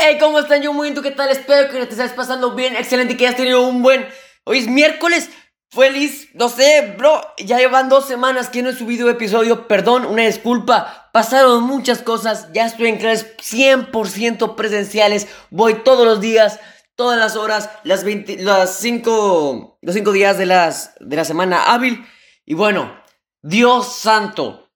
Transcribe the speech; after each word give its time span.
Hey, 0.00 0.16
¿cómo 0.20 0.38
están? 0.38 0.62
Yo 0.62 0.72
muy 0.72 0.84
bien, 0.84 0.94
¿tú 0.94 1.02
qué 1.02 1.10
tal? 1.10 1.28
Espero 1.28 1.68
que 1.72 1.84
te 1.84 1.90
estés 1.90 2.12
pasando 2.12 2.54
bien, 2.54 2.76
excelente, 2.76 3.16
que 3.16 3.26
hayas 3.26 3.36
tenido 3.36 3.66
un 3.66 3.82
buen... 3.82 4.06
Hoy 4.44 4.58
es 4.58 4.68
miércoles, 4.68 5.28
feliz, 5.72 6.28
no 6.34 6.48
sé, 6.48 6.94
bro, 6.96 7.20
ya 7.36 7.58
llevan 7.58 7.88
dos 7.88 8.06
semanas 8.06 8.48
que 8.48 8.62
no 8.62 8.70
he 8.70 8.74
subido 8.74 9.10
episodio, 9.10 9.66
perdón, 9.66 10.06
una 10.06 10.22
disculpa, 10.22 11.10
pasaron 11.12 11.64
muchas 11.64 12.00
cosas, 12.02 12.46
ya 12.52 12.66
estoy 12.66 12.86
en 12.86 12.98
clases 12.98 13.36
100% 13.38 14.54
presenciales, 14.54 15.26
voy 15.50 15.82
todos 15.82 16.06
los 16.06 16.20
días, 16.20 16.60
todas 16.94 17.18
las 17.18 17.34
horas, 17.34 17.68
las 17.82 18.04
20, 18.04 18.38
las 18.44 18.76
5, 18.76 19.78
los 19.82 19.94
5 19.96 20.12
días 20.12 20.38
de, 20.38 20.46
las, 20.46 20.94
de 21.00 21.16
la 21.16 21.24
semana 21.24 21.64
hábil, 21.72 22.06
y 22.46 22.54
bueno, 22.54 23.02
Dios 23.42 23.96
santo, 23.96 24.70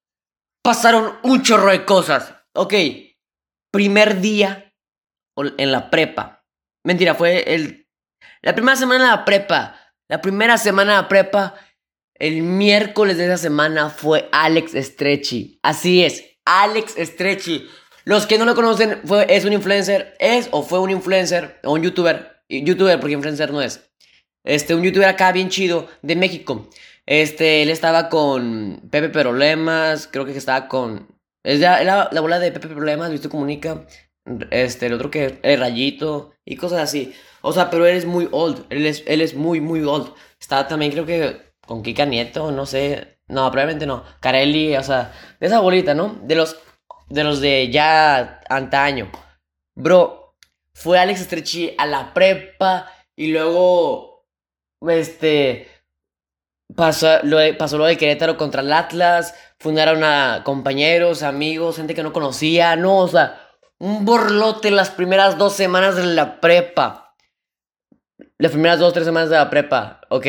pasaron 0.63 1.17
un 1.23 1.43
chorro 1.43 1.71
de 1.71 1.85
cosas, 1.85 2.35
ok, 2.55 2.75
primer 3.71 4.21
día 4.21 4.72
en 5.37 5.73
la 5.73 5.91
prepa. 5.91 6.45
Mentira, 6.85 7.15
fue 7.15 7.55
el... 7.55 7.89
La 8.43 8.55
primera 8.55 8.77
semana 8.77 9.05
de 9.05 9.11
la 9.11 9.25
prepa. 9.25 9.77
La 10.09 10.21
primera 10.21 10.59
semana 10.59 10.97
de 10.97 11.03
la 11.03 11.09
prepa. 11.09 11.55
El 12.15 12.43
miércoles 12.43 13.17
de 13.17 13.27
esa 13.27 13.37
semana 13.37 13.91
fue 13.91 14.29
Alex 14.33 14.73
Stretchy. 14.75 15.59
Así 15.63 16.05
es, 16.05 16.25
Alex 16.45 16.95
Stretchy. 16.97 17.69
Los 18.05 18.27
que 18.27 18.39
no 18.39 18.45
lo 18.45 18.55
conocen, 18.55 19.01
fue, 19.05 19.27
es 19.29 19.45
un 19.45 19.53
influencer, 19.53 20.15
es 20.19 20.49
o 20.51 20.63
fue 20.63 20.81
un 20.81 20.91
influencer 20.91 21.61
un 21.65 21.83
youtuber. 21.83 22.43
YouTuber, 22.49 23.01
porque 23.01 23.15
influencer 23.15 23.51
no 23.53 23.63
es. 23.63 23.91
Este, 24.45 24.75
un 24.75 24.83
youtuber 24.83 25.09
acá 25.09 25.33
bien 25.33 25.49
chido 25.49 25.89
de 26.03 26.17
México. 26.17 26.69
Este, 27.07 27.63
él 27.63 27.71
estaba 27.71 28.09
con 28.09 28.89
Pepe 28.91 29.09
Problemas, 29.09 30.09
creo 30.11 30.25
que 30.25 30.37
estaba 30.37 30.69
con... 30.69 31.09
Es 31.45 31.61
la, 31.61 31.83
la, 31.83 32.09
la 32.13 32.21
bola 32.21 32.39
de 32.39 32.53
Pepe 32.53 32.69
Problemas, 32.69 33.11
¿viste? 33.11 33.29
Comunica. 33.29 33.85
Este, 34.51 34.87
el 34.87 34.95
otro 34.95 35.11
que 35.11 35.41
el 35.43 35.61
rayito 35.61 36.33
y 36.45 36.57
cosas 36.57 36.81
así. 36.81 37.15
O 37.41 37.53
sea, 37.53 37.71
pero 37.71 37.87
él 37.87 37.97
es 37.97 38.07
muy 38.07 38.29
old. 38.31 38.67
Él 38.71 38.87
es, 38.87 39.03
él 39.07 39.21
es 39.21 39.35
muy, 39.35 39.61
muy 39.61 39.83
old. 39.83 40.13
Está 40.41 40.69
también, 40.69 40.93
creo 40.93 41.07
que 41.07 41.53
con 41.67 41.83
Kika 41.83 42.05
Nieto, 42.05 42.53
no 42.53 42.67
sé. 42.67 43.19
No, 43.29 43.51
probablemente 43.51 43.87
no. 43.87 44.05
Carelli, 44.21 44.77
o 44.77 44.83
sea, 44.83 45.13
de 45.41 45.47
esa 45.47 45.61
bolita, 45.61 45.95
¿no? 45.95 46.19
De 46.23 46.35
los 46.35 46.57
de 47.09 47.25
los 47.25 47.41
de 47.41 47.71
ya 47.71 48.41
antaño. 48.49 49.11
Bro, 49.75 50.35
fue 50.75 50.99
Alex 50.99 51.21
Stretchy 51.21 51.75
a 51.77 51.87
la 51.87 52.15
prepa 52.15 52.91
y 53.17 53.29
luego 53.33 54.27
este 54.81 55.69
pasó 56.75 57.23
lo, 57.23 57.39
de, 57.39 57.55
pasó 57.55 57.77
lo 57.77 57.85
de 57.85 57.99
Querétaro 57.99 58.39
contra 58.39 58.63
el 58.63 58.73
Atlas, 58.73 59.35
fundaron 59.59 60.03
a 60.05 60.43
compañeros, 60.45 61.23
amigos, 61.23 61.77
gente 61.77 61.95
que 61.95 62.03
no 62.03 62.13
conocía, 62.13 62.77
no, 62.77 62.99
o 62.99 63.09
sea, 63.09 63.42
un 63.83 64.05
borlote 64.05 64.71
las 64.71 64.91
primeras 64.91 65.39
dos 65.39 65.55
semanas 65.55 65.97
de 65.97 66.05
la 66.05 66.41
prepa. 66.41 67.17
Las 68.39 68.53
primeras 68.53 68.79
dos, 68.79 68.93
tres 68.93 69.05
semanas 69.05 69.29
de 69.29 69.35
la 69.35 69.51
prepa. 69.51 70.03
Ok. 70.09 70.27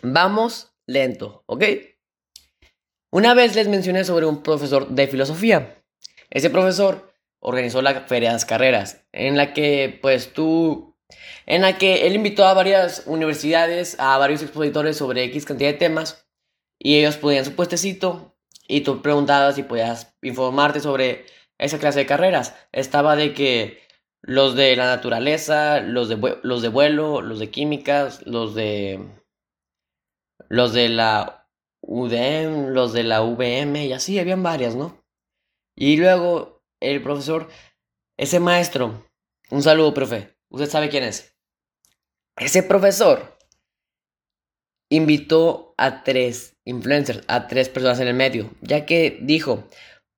Vamos 0.00 0.72
lento, 0.86 1.44
¿ok? 1.44 1.62
Una 3.10 3.34
vez 3.34 3.54
les 3.54 3.68
mencioné 3.68 4.04
sobre 4.04 4.24
un 4.24 4.42
profesor 4.42 4.88
de 4.88 5.06
filosofía. 5.08 5.84
Ese 6.30 6.48
profesor 6.48 7.12
organizó 7.38 7.82
la 7.82 8.00
feria 8.06 8.30
de 8.30 8.36
las 8.36 8.46
carreras, 8.46 9.04
en 9.12 9.36
la 9.36 9.52
que 9.52 9.98
pues 10.00 10.32
tú, 10.32 10.96
en 11.44 11.60
la 11.60 11.76
que 11.76 12.06
él 12.06 12.14
invitó 12.14 12.46
a 12.46 12.54
varias 12.54 13.02
universidades, 13.04 14.00
a 14.00 14.16
varios 14.16 14.40
expositores 14.40 14.96
sobre 14.96 15.24
X 15.24 15.44
cantidad 15.44 15.70
de 15.70 15.78
temas, 15.78 16.26
y 16.78 16.98
ellos 16.98 17.18
podían 17.18 17.44
su 17.44 17.54
puestecito, 17.54 18.34
y 18.66 18.80
tú 18.80 19.02
preguntabas 19.02 19.58
y 19.58 19.64
podías 19.64 20.16
informarte 20.22 20.80
sobre 20.80 21.26
esa 21.58 21.78
clase 21.78 22.00
de 22.00 22.06
carreras. 22.06 22.54
Estaba 22.72 23.16
de 23.16 23.34
que 23.34 23.82
los 24.20 24.54
de 24.54 24.74
la 24.76 24.86
naturaleza, 24.86 25.80
los 25.80 26.08
de, 26.08 26.38
los 26.42 26.62
de 26.62 26.68
vuelo, 26.68 27.20
los 27.20 27.38
de 27.38 27.50
químicas, 27.50 28.26
los 28.26 28.54
de... 28.54 29.00
Los 30.48 30.72
de 30.72 30.88
la 30.88 31.48
UDM, 31.80 32.68
los 32.68 32.92
de 32.92 33.02
la 33.02 33.22
VM 33.22 33.86
y 33.86 33.92
así, 33.92 34.18
habían 34.18 34.42
varias, 34.42 34.74
¿no? 34.74 35.04
Y 35.76 35.96
luego 35.96 36.62
el 36.80 37.02
profesor, 37.02 37.48
ese 38.16 38.40
maestro, 38.40 39.08
un 39.50 39.62
saludo, 39.62 39.94
profe, 39.94 40.36
usted 40.48 40.68
sabe 40.68 40.88
quién 40.88 41.04
es. 41.04 41.36
Ese 42.36 42.62
profesor 42.62 43.36
invitó 44.90 45.74
a 45.76 46.02
tres 46.02 46.56
influencers, 46.64 47.22
a 47.28 47.46
tres 47.46 47.68
personas 47.68 48.00
en 48.00 48.08
el 48.08 48.14
medio, 48.14 48.50
ya 48.60 48.86
que 48.86 49.18
dijo, 49.22 49.68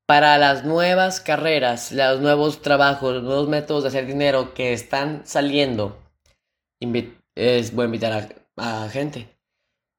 para 0.06 0.38
las 0.38 0.64
nuevas 0.64 1.20
carreras, 1.20 1.90
los 1.92 2.20
nuevos 2.20 2.62
trabajos, 2.62 3.14
los 3.14 3.22
nuevos 3.24 3.48
métodos 3.48 3.82
de 3.82 3.88
hacer 3.88 4.06
dinero 4.06 4.54
que 4.54 4.72
están 4.72 5.26
saliendo, 5.26 6.00
es, 7.34 7.74
voy 7.74 7.82
a 7.82 7.86
invitar 7.86 8.28
a, 8.56 8.88
gente. 8.88 9.36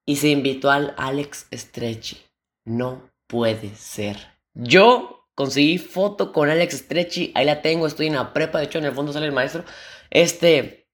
Y 0.05 0.15
se 0.15 0.29
invitó 0.29 0.71
al 0.71 0.93
Alex 0.97 1.47
Stretchy. 1.53 2.17
No 2.65 3.11
puede 3.27 3.75
ser. 3.75 4.17
Yo 4.53 5.27
conseguí 5.35 5.77
foto 5.77 6.31
con 6.31 6.49
Alex 6.49 6.77
Stretchy. 6.77 7.31
Ahí 7.35 7.45
la 7.45 7.61
tengo. 7.61 7.85
Estoy 7.85 8.07
en 8.07 8.15
la 8.15 8.33
prepa. 8.33 8.59
De 8.59 8.65
hecho, 8.65 8.79
en 8.79 8.85
el 8.85 8.93
fondo 8.93 9.11
sale 9.11 9.25
el 9.25 9.33
maestro. 9.33 9.65
Este. 10.09 10.87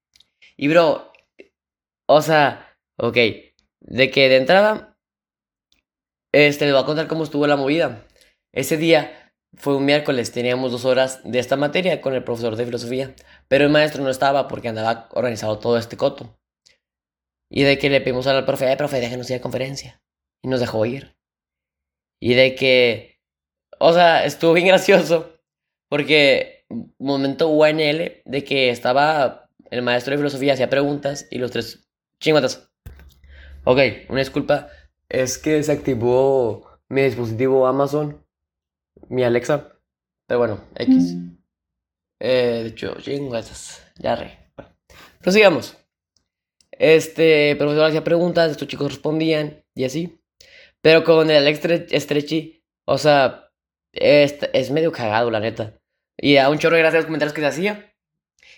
Y 0.56 0.66
bro. 0.66 1.12
O 2.06 2.22
sea. 2.22 2.76
Ok. 2.96 3.16
De 3.80 4.10
que 4.10 4.28
de 4.28 4.36
entrada. 4.36 4.98
Este, 6.32 6.66
le 6.66 6.72
voy 6.72 6.82
a 6.82 6.86
contar 6.86 7.06
cómo 7.06 7.22
estuvo 7.22 7.46
la 7.46 7.56
movida. 7.56 8.04
Ese 8.54 8.76
día 8.76 9.32
fue 9.56 9.76
un 9.76 9.84
miércoles, 9.84 10.30
teníamos 10.30 10.70
dos 10.70 10.84
horas 10.84 11.20
de 11.24 11.40
esta 11.40 11.56
materia 11.56 12.00
con 12.00 12.14
el 12.14 12.22
profesor 12.22 12.54
de 12.54 12.64
filosofía, 12.64 13.14
pero 13.48 13.64
el 13.64 13.70
maestro 13.70 14.02
no 14.02 14.10
estaba 14.10 14.46
porque 14.46 14.68
andaba 14.68 15.08
organizado 15.10 15.58
todo 15.58 15.76
este 15.76 15.96
coto. 15.96 16.38
Y 17.50 17.64
de 17.64 17.76
que 17.78 17.90
le 17.90 18.00
pedimos 18.00 18.28
al 18.28 18.44
profe, 18.44 18.70
eh, 18.70 18.76
profe, 18.76 19.00
déjenos 19.00 19.28
ir 19.30 19.36
a 19.36 19.40
conferencia. 19.40 20.02
Y 20.40 20.48
nos 20.48 20.60
dejó 20.60 20.86
ir. 20.86 21.16
Y 22.20 22.34
de 22.34 22.54
que, 22.54 23.20
o 23.80 23.92
sea, 23.92 24.24
estuvo 24.24 24.52
bien 24.52 24.66
gracioso 24.68 25.40
porque 25.88 26.64
momento 26.98 27.48
UNL 27.48 28.22
de 28.24 28.44
que 28.44 28.70
estaba 28.70 29.50
el 29.70 29.82
maestro 29.82 30.12
de 30.12 30.18
filosofía 30.18 30.52
hacía 30.52 30.70
preguntas 30.70 31.26
y 31.30 31.38
los 31.38 31.50
tres 31.50 31.88
chingatas. 32.20 32.70
Ok, 33.64 33.80
una 34.08 34.20
disculpa, 34.20 34.68
es 35.08 35.38
que 35.38 35.62
se 35.62 35.96
mi 36.88 37.02
dispositivo 37.02 37.66
Amazon 37.66 38.23
mi 39.08 39.24
Alexa. 39.24 39.78
Pero 40.26 40.38
bueno, 40.38 40.64
X. 40.76 41.14
Mm. 41.14 41.36
Eh, 42.20 42.60
de 42.62 42.68
hecho, 42.68 42.94
chinguetas. 43.00 43.86
Ya 43.98 44.16
re. 44.16 44.50
Bueno, 44.56 44.72
prosigamos. 45.20 45.76
Este 46.72 47.54
profesor 47.56 47.86
hacía 47.86 48.02
preguntas, 48.02 48.50
estos 48.50 48.68
chicos 48.68 48.88
respondían 48.88 49.64
y 49.74 49.84
así. 49.84 50.20
Pero 50.80 51.04
con 51.04 51.30
el 51.30 51.38
Alex 51.38 51.60
Stretchy, 52.02 52.62
o 52.86 52.98
sea, 52.98 53.50
es, 53.92 54.36
es 54.52 54.70
medio 54.70 54.92
cagado, 54.92 55.30
la 55.30 55.40
neta. 55.40 55.80
Y 56.16 56.36
a 56.36 56.50
un 56.50 56.58
chorro 56.58 56.76
de 56.76 56.82
gracias 56.82 56.96
a 56.96 57.00
los 57.02 57.06
comentarios 57.06 57.32
que 57.32 57.40
se 57.40 57.46
hacía. 57.46 57.94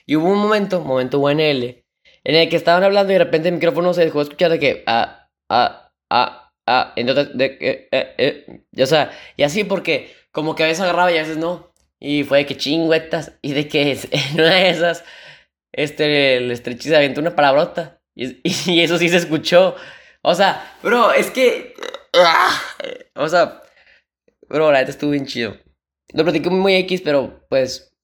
Y 0.07 0.17
hubo 0.17 0.31
un 0.31 0.39
momento, 0.39 0.81
momento 0.81 1.21
UNL, 1.21 1.85
en 2.25 2.35
el 2.35 2.49
que 2.49 2.57
estaban 2.57 2.83
hablando 2.83 3.13
y 3.13 3.15
de 3.15 3.25
repente 3.25 3.49
el 3.49 3.55
micrófono 3.55 3.95
se 3.95 4.05
dejó 4.05 4.19
de 4.19 4.25
escuchar 4.25 4.51
de 4.51 4.59
que, 4.59 4.83
ah, 4.87 5.29
ah, 5.49 5.93
ah, 6.11 6.53
ah, 6.67 6.93
entonces, 6.97 7.37
de 7.37 7.59
que, 7.59 7.89
eh, 7.91 8.15
eh, 8.19 8.83
o 8.83 8.87
sea, 8.87 9.11
y 9.37 9.43
así 9.43 9.65
porque 9.65 10.13
como 10.37 10.55
que 10.55 10.65
a 10.65 10.67
veces 10.67 10.83
agarraba 10.83 11.11
y 11.11 11.17
a 11.17 11.23
veces 11.23 11.39
no. 11.39 11.73
Y 11.99 12.25
fue 12.25 12.37
de 12.37 12.47
que 12.47 12.59
chingüetas. 12.59 13.33
Y 13.41 13.55
de 13.55 13.69
que 13.69 13.93
en 14.11 14.35
una 14.35 14.51
de 14.51 14.69
esas, 14.69 15.03
este, 15.73 16.37
el 16.37 16.51
estrechiza 16.51 16.99
aventó 16.99 17.23
una 17.23 17.35
palabrota. 17.35 18.03
Y, 18.15 18.37
y, 18.71 18.83
eso 18.83 18.99
sí 18.99 19.09
se 19.09 19.17
escuchó. 19.17 19.77
O 20.21 20.35
sea, 20.35 20.77
bro, 20.83 21.11
es 21.15 21.31
que. 21.31 21.73
Ah, 22.13 22.61
o 23.15 23.27
sea, 23.31 23.63
bro, 24.47 24.71
la 24.71 24.81
neta 24.81 24.91
estuvo 24.91 25.13
bien 25.13 25.25
chido. 25.25 25.57
Lo 26.13 26.23
platiqué 26.23 26.51
muy 26.51 26.75
X, 26.75 27.01
pero 27.03 27.47
pues. 27.49 27.95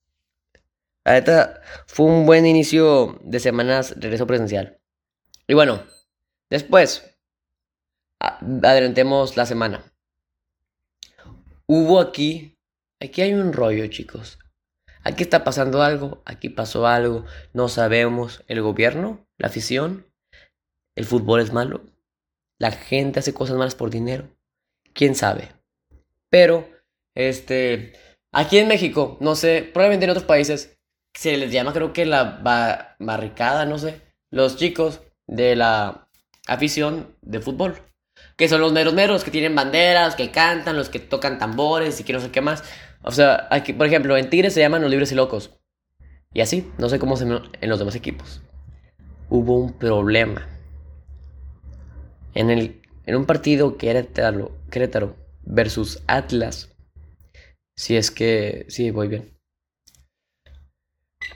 La 1.04 1.12
neta 1.12 1.60
fue 1.86 2.06
un 2.06 2.24
buen 2.24 2.46
inicio 2.46 3.18
de 3.24 3.40
semanas 3.40 3.94
regreso 3.98 4.26
presencial. 4.26 4.80
Y 5.46 5.52
bueno, 5.52 5.82
después. 6.48 7.14
Adelantemos 8.18 9.36
la 9.36 9.44
semana. 9.44 9.91
Hubo 11.74 12.00
aquí, 12.00 12.58
aquí 13.00 13.22
hay 13.22 13.32
un 13.32 13.54
rollo, 13.54 13.86
chicos. 13.86 14.38
Aquí 15.04 15.22
está 15.22 15.42
pasando 15.42 15.80
algo, 15.80 16.20
aquí 16.26 16.50
pasó 16.50 16.86
algo, 16.86 17.24
no 17.54 17.70
sabemos. 17.70 18.44
El 18.46 18.60
gobierno, 18.60 19.26
la 19.38 19.46
afición, 19.46 20.06
el 20.94 21.06
fútbol 21.06 21.40
es 21.40 21.50
malo, 21.50 21.86
la 22.60 22.72
gente 22.72 23.20
hace 23.20 23.32
cosas 23.32 23.56
malas 23.56 23.74
por 23.74 23.88
dinero, 23.88 24.28
quién 24.92 25.14
sabe. 25.14 25.52
Pero, 26.28 26.68
este, 27.16 27.94
aquí 28.34 28.58
en 28.58 28.68
México, 28.68 29.16
no 29.22 29.34
sé, 29.34 29.62
probablemente 29.62 30.04
en 30.04 30.10
otros 30.10 30.26
países 30.26 30.78
se 31.16 31.38
les 31.38 31.52
llama, 31.52 31.72
creo 31.72 31.94
que 31.94 32.04
la 32.04 32.94
barricada, 32.98 33.64
no 33.64 33.78
sé, 33.78 34.02
los 34.30 34.58
chicos 34.58 35.00
de 35.26 35.56
la 35.56 36.06
afición 36.46 37.16
de 37.22 37.40
fútbol 37.40 37.80
que 38.36 38.48
son 38.48 38.60
los 38.60 38.72
meros 38.72 38.94
meros, 38.94 39.24
que 39.24 39.30
tienen 39.30 39.54
banderas, 39.54 40.14
que 40.14 40.30
cantan, 40.30 40.76
los 40.76 40.88
que 40.88 40.98
tocan 40.98 41.38
tambores 41.38 42.00
y 42.00 42.04
que 42.04 42.12
no 42.12 42.20
sé 42.20 42.30
qué 42.30 42.40
más. 42.40 42.64
O 43.02 43.10
sea, 43.10 43.48
aquí, 43.50 43.72
por 43.72 43.86
ejemplo, 43.86 44.16
en 44.16 44.30
Tigres 44.30 44.54
se 44.54 44.60
llaman 44.60 44.82
los 44.82 44.90
libres 44.90 45.12
y 45.12 45.14
locos. 45.14 45.50
Y 46.32 46.40
así, 46.40 46.70
no 46.78 46.88
sé 46.88 46.98
cómo 46.98 47.16
se 47.16 47.24
en 47.24 47.68
los 47.68 47.78
demás 47.78 47.94
equipos. 47.94 48.42
Hubo 49.28 49.58
un 49.58 49.72
problema. 49.74 50.48
En, 52.34 52.50
el, 52.50 52.80
en 53.06 53.16
un 53.16 53.26
partido 53.26 53.76
Querétaro, 53.76 54.52
Querétaro 54.70 55.16
versus 55.42 56.02
Atlas. 56.06 56.74
Si 57.76 57.96
es 57.96 58.10
que... 58.10 58.64
Sí, 58.68 58.90
voy 58.90 59.08
bien. 59.08 59.38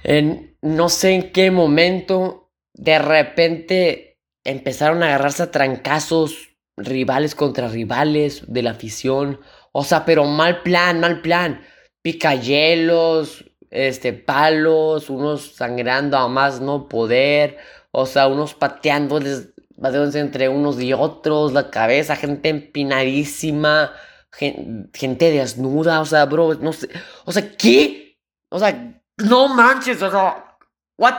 En 0.03 0.57
no 0.63 0.89
sé 0.89 1.13
en 1.13 1.33
qué 1.33 1.51
momento, 1.51 2.51
de 2.75 2.99
repente 2.99 4.19
empezaron 4.45 5.03
a 5.03 5.07
agarrarse 5.07 5.45
a 5.45 5.51
trancazos 5.51 6.56
rivales 6.77 7.35
contra 7.35 7.69
rivales 7.69 8.45
de 8.47 8.63
la 8.63 8.73
afición. 8.73 9.41
O 9.73 9.85
sea, 9.85 10.05
pero 10.05 10.25
mal 10.25 10.63
plan, 10.63 11.01
mal 11.01 11.21
plan. 11.23 11.63
Picayelos, 12.03 13.45
este, 13.71 14.13
palos, 14.13 15.11
unos 15.11 15.55
sangrando 15.55 16.17
a 16.17 16.29
más 16.29 16.61
no 16.61 16.89
poder. 16.89 17.59
O 17.91 18.07
sea, 18.07 18.29
unos 18.29 18.55
pateando 18.55 19.19
entre 19.19 20.49
unos 20.49 20.81
y 20.81 20.93
otros, 20.93 21.53
la 21.53 21.71
cabeza, 21.71 22.17
gente 22.17 22.49
empinadísima, 22.49 23.93
gente, 24.31 25.31
desnuda, 25.31 26.01
o 26.01 26.05
sea, 26.05 26.27
bro, 26.27 26.55
no 26.55 26.73
sé. 26.73 26.89
O 27.25 27.33
sea, 27.33 27.57
¿qué? 27.57 28.19
O 28.51 28.59
sea, 28.59 29.03
no 29.19 29.49
manches, 29.49 30.03
o 30.03 30.11
sea, 30.11 30.57
¿what? 30.99 31.15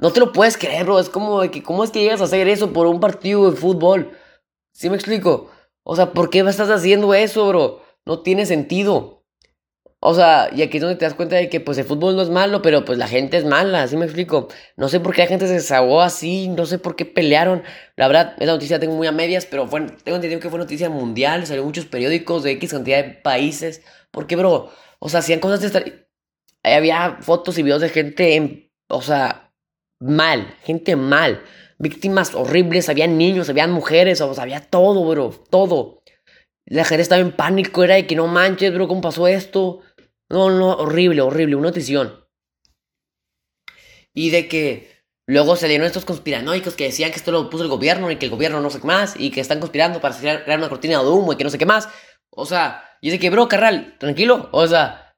No 0.00 0.12
te 0.12 0.20
lo 0.20 0.32
puedes 0.32 0.56
creer, 0.56 0.84
bro. 0.84 0.98
Es 0.98 1.10
como 1.10 1.42
de 1.42 1.50
que, 1.50 1.62
¿cómo 1.62 1.84
es 1.84 1.90
que 1.90 2.00
llegas 2.00 2.20
a 2.22 2.24
hacer 2.24 2.48
eso 2.48 2.72
por 2.72 2.86
un 2.86 3.00
partido 3.00 3.50
de 3.50 3.56
fútbol? 3.56 4.12
¿Sí 4.72 4.88
me 4.88 4.96
explico? 4.96 5.50
O 5.82 5.94
sea, 5.94 6.12
¿por 6.12 6.30
qué 6.30 6.40
estás 6.40 6.70
haciendo 6.70 7.12
eso, 7.14 7.46
bro? 7.48 7.82
No 8.06 8.22
tiene 8.22 8.46
sentido. 8.46 9.20
O 10.02 10.14
sea, 10.14 10.48
y 10.54 10.62
aquí 10.62 10.78
es 10.78 10.82
donde 10.82 10.96
te 10.96 11.04
das 11.04 11.12
cuenta 11.12 11.36
de 11.36 11.50
que 11.50 11.60
pues 11.60 11.76
el 11.76 11.84
fútbol 11.84 12.16
no 12.16 12.22
es 12.22 12.30
malo, 12.30 12.62
pero 12.62 12.86
pues 12.86 12.96
la 12.96 13.06
gente 13.06 13.36
es 13.36 13.44
mala, 13.44 13.86
¿sí 13.86 13.98
me 13.98 14.06
explico? 14.06 14.48
No 14.76 14.88
sé 14.88 14.98
por 14.98 15.14
qué 15.14 15.22
la 15.22 15.28
gente 15.28 15.46
se 15.46 15.52
desahogó 15.52 16.00
así, 16.00 16.48
no 16.48 16.64
sé 16.64 16.78
por 16.78 16.96
qué 16.96 17.04
pelearon. 17.04 17.62
La 17.96 18.08
verdad, 18.08 18.34
esa 18.38 18.52
noticia 18.52 18.76
la 18.76 18.80
tengo 18.80 18.94
muy 18.94 19.06
a 19.06 19.12
medias, 19.12 19.44
pero 19.44 19.68
fue, 19.68 19.82
tengo 19.82 20.16
entendido 20.16 20.40
que 20.40 20.48
fue 20.48 20.58
noticia 20.58 20.88
mundial, 20.88 21.46
salió 21.46 21.64
muchos 21.64 21.84
periódicos 21.84 22.42
de 22.42 22.52
X 22.52 22.70
cantidad 22.70 23.04
de 23.04 23.10
países. 23.10 23.82
Porque, 24.10 24.36
bro, 24.36 24.70
o 25.00 25.08
sea, 25.10 25.20
hacían 25.20 25.40
cosas 25.40 25.60
de 25.60 25.66
estar... 25.66 25.84
Había 26.62 27.18
fotos 27.20 27.58
y 27.58 27.62
videos 27.62 27.82
de 27.82 27.90
gente, 27.90 28.36
en, 28.36 28.72
o 28.88 29.02
sea, 29.02 29.49
mal, 30.00 30.56
gente 30.62 30.96
mal. 30.96 31.44
Víctimas 31.78 32.34
horribles, 32.34 32.88
había 32.88 33.06
niños, 33.06 33.48
había 33.48 33.66
mujeres, 33.66 34.20
o 34.20 34.34
sea, 34.34 34.42
había 34.42 34.60
todo, 34.60 35.04
bro, 35.08 35.30
todo. 35.50 36.02
La 36.66 36.84
gente 36.84 37.02
estaba 37.02 37.20
en 37.20 37.32
pánico, 37.32 37.84
era 37.84 37.94
de 37.94 38.06
que 38.06 38.16
no 38.16 38.26
manches, 38.26 38.72
bro, 38.74 38.88
¿cómo 38.88 39.00
pasó 39.00 39.28
esto? 39.28 39.80
No, 40.28 40.50
no, 40.50 40.70
horrible, 40.70 41.22
horrible, 41.22 41.56
una 41.56 41.68
notición. 41.68 42.26
Y 44.12 44.30
de 44.30 44.48
que 44.48 45.04
luego 45.26 45.56
salieron 45.56 45.86
estos 45.86 46.04
conspiranoicos 46.04 46.74
que 46.74 46.84
decían 46.84 47.10
que 47.10 47.16
esto 47.16 47.32
lo 47.32 47.48
puso 47.48 47.64
el 47.64 47.70
gobierno 47.70 48.10
y 48.10 48.16
que 48.16 48.26
el 48.26 48.30
gobierno 48.30 48.60
no 48.60 48.70
sé 48.70 48.80
qué 48.80 48.86
más 48.86 49.14
y 49.18 49.30
que 49.30 49.40
están 49.40 49.60
conspirando 49.60 50.00
para 50.00 50.16
crear 50.16 50.58
una 50.58 50.68
cortina 50.68 50.98
de 51.02 51.08
humo 51.08 51.32
y 51.32 51.36
que 51.36 51.44
no 51.44 51.50
sé 51.50 51.58
qué 51.58 51.66
más. 51.66 51.88
O 52.30 52.46
sea, 52.46 52.84
y 53.00 53.10
de 53.10 53.18
que, 53.18 53.30
bro, 53.30 53.48
carral, 53.48 53.96
tranquilo. 53.98 54.48
O 54.52 54.66
sea, 54.66 55.16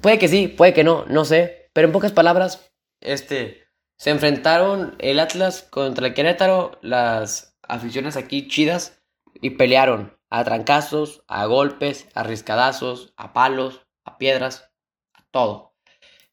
puede 0.00 0.18
que 0.18 0.28
sí, 0.28 0.48
puede 0.48 0.74
que 0.74 0.84
no, 0.84 1.04
no 1.06 1.24
sé. 1.24 1.70
Pero 1.72 1.88
en 1.88 1.92
pocas 1.92 2.12
palabras, 2.12 2.72
este, 3.06 3.68
se 3.98 4.10
enfrentaron 4.10 4.96
el 4.98 5.20
Atlas 5.20 5.62
contra 5.62 6.08
el 6.08 6.14
Querétaro, 6.14 6.78
las 6.82 7.56
aficiones 7.62 8.16
aquí 8.16 8.48
chidas, 8.48 9.02
y 9.40 9.50
pelearon 9.50 10.18
a 10.30 10.44
trancazos, 10.44 11.24
a 11.28 11.46
golpes, 11.46 12.08
a 12.14 12.22
riscadazos, 12.22 13.14
a 13.16 13.32
palos, 13.32 13.86
a 14.04 14.18
piedras, 14.18 14.70
a 15.14 15.24
todo. 15.30 15.74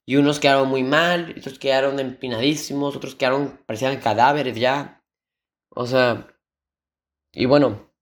Y 0.05 0.17
unos 0.17 0.39
quedaron 0.39 0.67
muy 0.67 0.83
mal, 0.83 1.33
otros 1.37 1.59
quedaron 1.59 1.99
empinadísimos, 1.99 2.95
otros 2.95 3.15
quedaron, 3.15 3.61
parecían 3.65 3.99
cadáveres 3.99 4.55
ya. 4.57 5.03
O 5.69 5.87
sea, 5.87 6.27
y 7.31 7.45
bueno, 7.45 7.93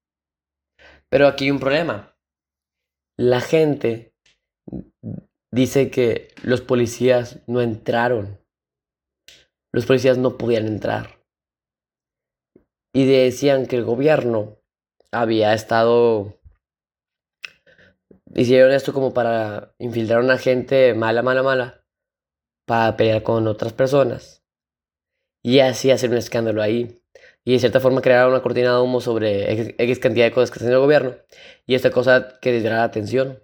pero 1.10 1.28
aquí 1.28 1.46
hay 1.46 1.52
un 1.52 1.60
problema. 1.60 2.16
La 3.18 3.42
gente 3.42 4.16
dice 5.52 5.92
que 5.92 6.30
los 6.42 6.62
policías 6.62 7.42
no 7.48 7.62
entraron. 7.62 8.41
Los 9.72 9.86
policías 9.86 10.18
no 10.18 10.38
podían 10.38 10.68
entrar. 10.68 11.22
Y 12.94 13.06
decían 13.06 13.68
que 13.68 13.78
el 13.78 13.86
gobierno 13.86 14.58
había 15.12 15.54
estado 15.54 16.42
hicieron 18.36 18.72
esto 18.72 18.94
como 18.94 19.14
para 19.14 19.74
infiltrar 19.80 20.20
a 20.20 20.24
una 20.24 20.38
gente 20.38 20.94
mala, 20.94 21.22
mala, 21.22 21.44
mala, 21.44 21.86
para 22.66 22.96
pelear 22.98 23.24
con 23.24 23.48
otras 23.48 23.74
personas. 23.74 24.44
Y 25.44 25.60
así 25.60 25.92
hacer 25.92 26.12
un 26.12 26.18
escándalo 26.18 26.62
ahí. 26.62 27.02
Y 27.44 27.54
de 27.54 27.60
cierta 27.60 27.80
forma 27.80 28.02
crear 28.02 28.28
una 28.28 28.42
cortina 28.42 28.76
de 28.76 28.82
humo 28.82 29.02
sobre 29.02 29.74
X, 29.78 30.00
cantidad 30.00 30.26
de 30.26 30.32
cosas 30.32 30.52
que 30.52 30.56
está 30.56 30.66
haciendo 30.66 30.78
el 30.78 30.84
gobierno. 30.84 31.16
Y 31.66 31.74
esta 31.76 31.90
cosa 31.90 32.40
que 32.40 32.52
diera 32.52 32.78
la 32.78 32.84
atención. 32.84 33.40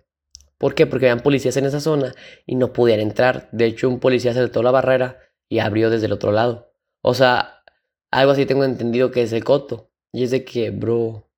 ¿Por 0.60 0.76
qué? 0.76 0.86
Porque 0.86 1.10
habían 1.10 1.24
policías 1.24 1.58
en 1.58 1.66
esa 1.66 1.80
zona 1.80 2.14
y 2.46 2.56
no 2.56 2.74
podían 2.74 3.00
entrar. 3.00 3.50
De 3.52 3.66
hecho, 3.66 3.90
un 3.90 4.00
policía 4.00 4.34
saltó 4.34 4.62
la 4.62 4.72
barrera 4.72 5.20
y 5.50 5.60
abrió 5.60 5.90
desde 5.90 6.08
el 6.08 6.14
otro 6.14 6.32
lado. 6.32 6.72
O 7.02 7.14
sea, 7.14 7.64
algo 8.12 8.32
así 8.32 8.46
tengo 8.46 8.64
entendido 8.64 9.12
que 9.12 9.24
es 9.24 9.34
el 9.34 9.44
coto. 9.44 9.92
Y 10.12 10.24
es 10.24 10.32
de 10.32 10.46
que, 10.46 10.72
bro. 10.72 11.30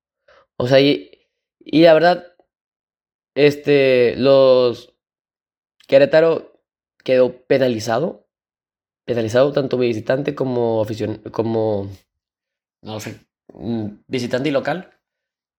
O 0.58 0.68
sea, 0.68 0.80
y, 0.80 1.12
y 1.60 1.84
la 1.84 1.94
verdad, 1.94 2.34
este, 3.36 4.16
los 4.18 4.96
Querétaro 5.88 6.62
quedó 7.04 7.46
penalizado. 7.46 8.28
Penalizado 9.06 9.54
tanto 9.54 9.78
visitante 9.78 10.36
como 10.36 10.86
como 11.32 11.90
no 12.82 13.00
sé, 13.00 13.20
mm, 13.54 13.88
visitante 14.08 14.50
y 14.50 14.52
local. 14.52 14.92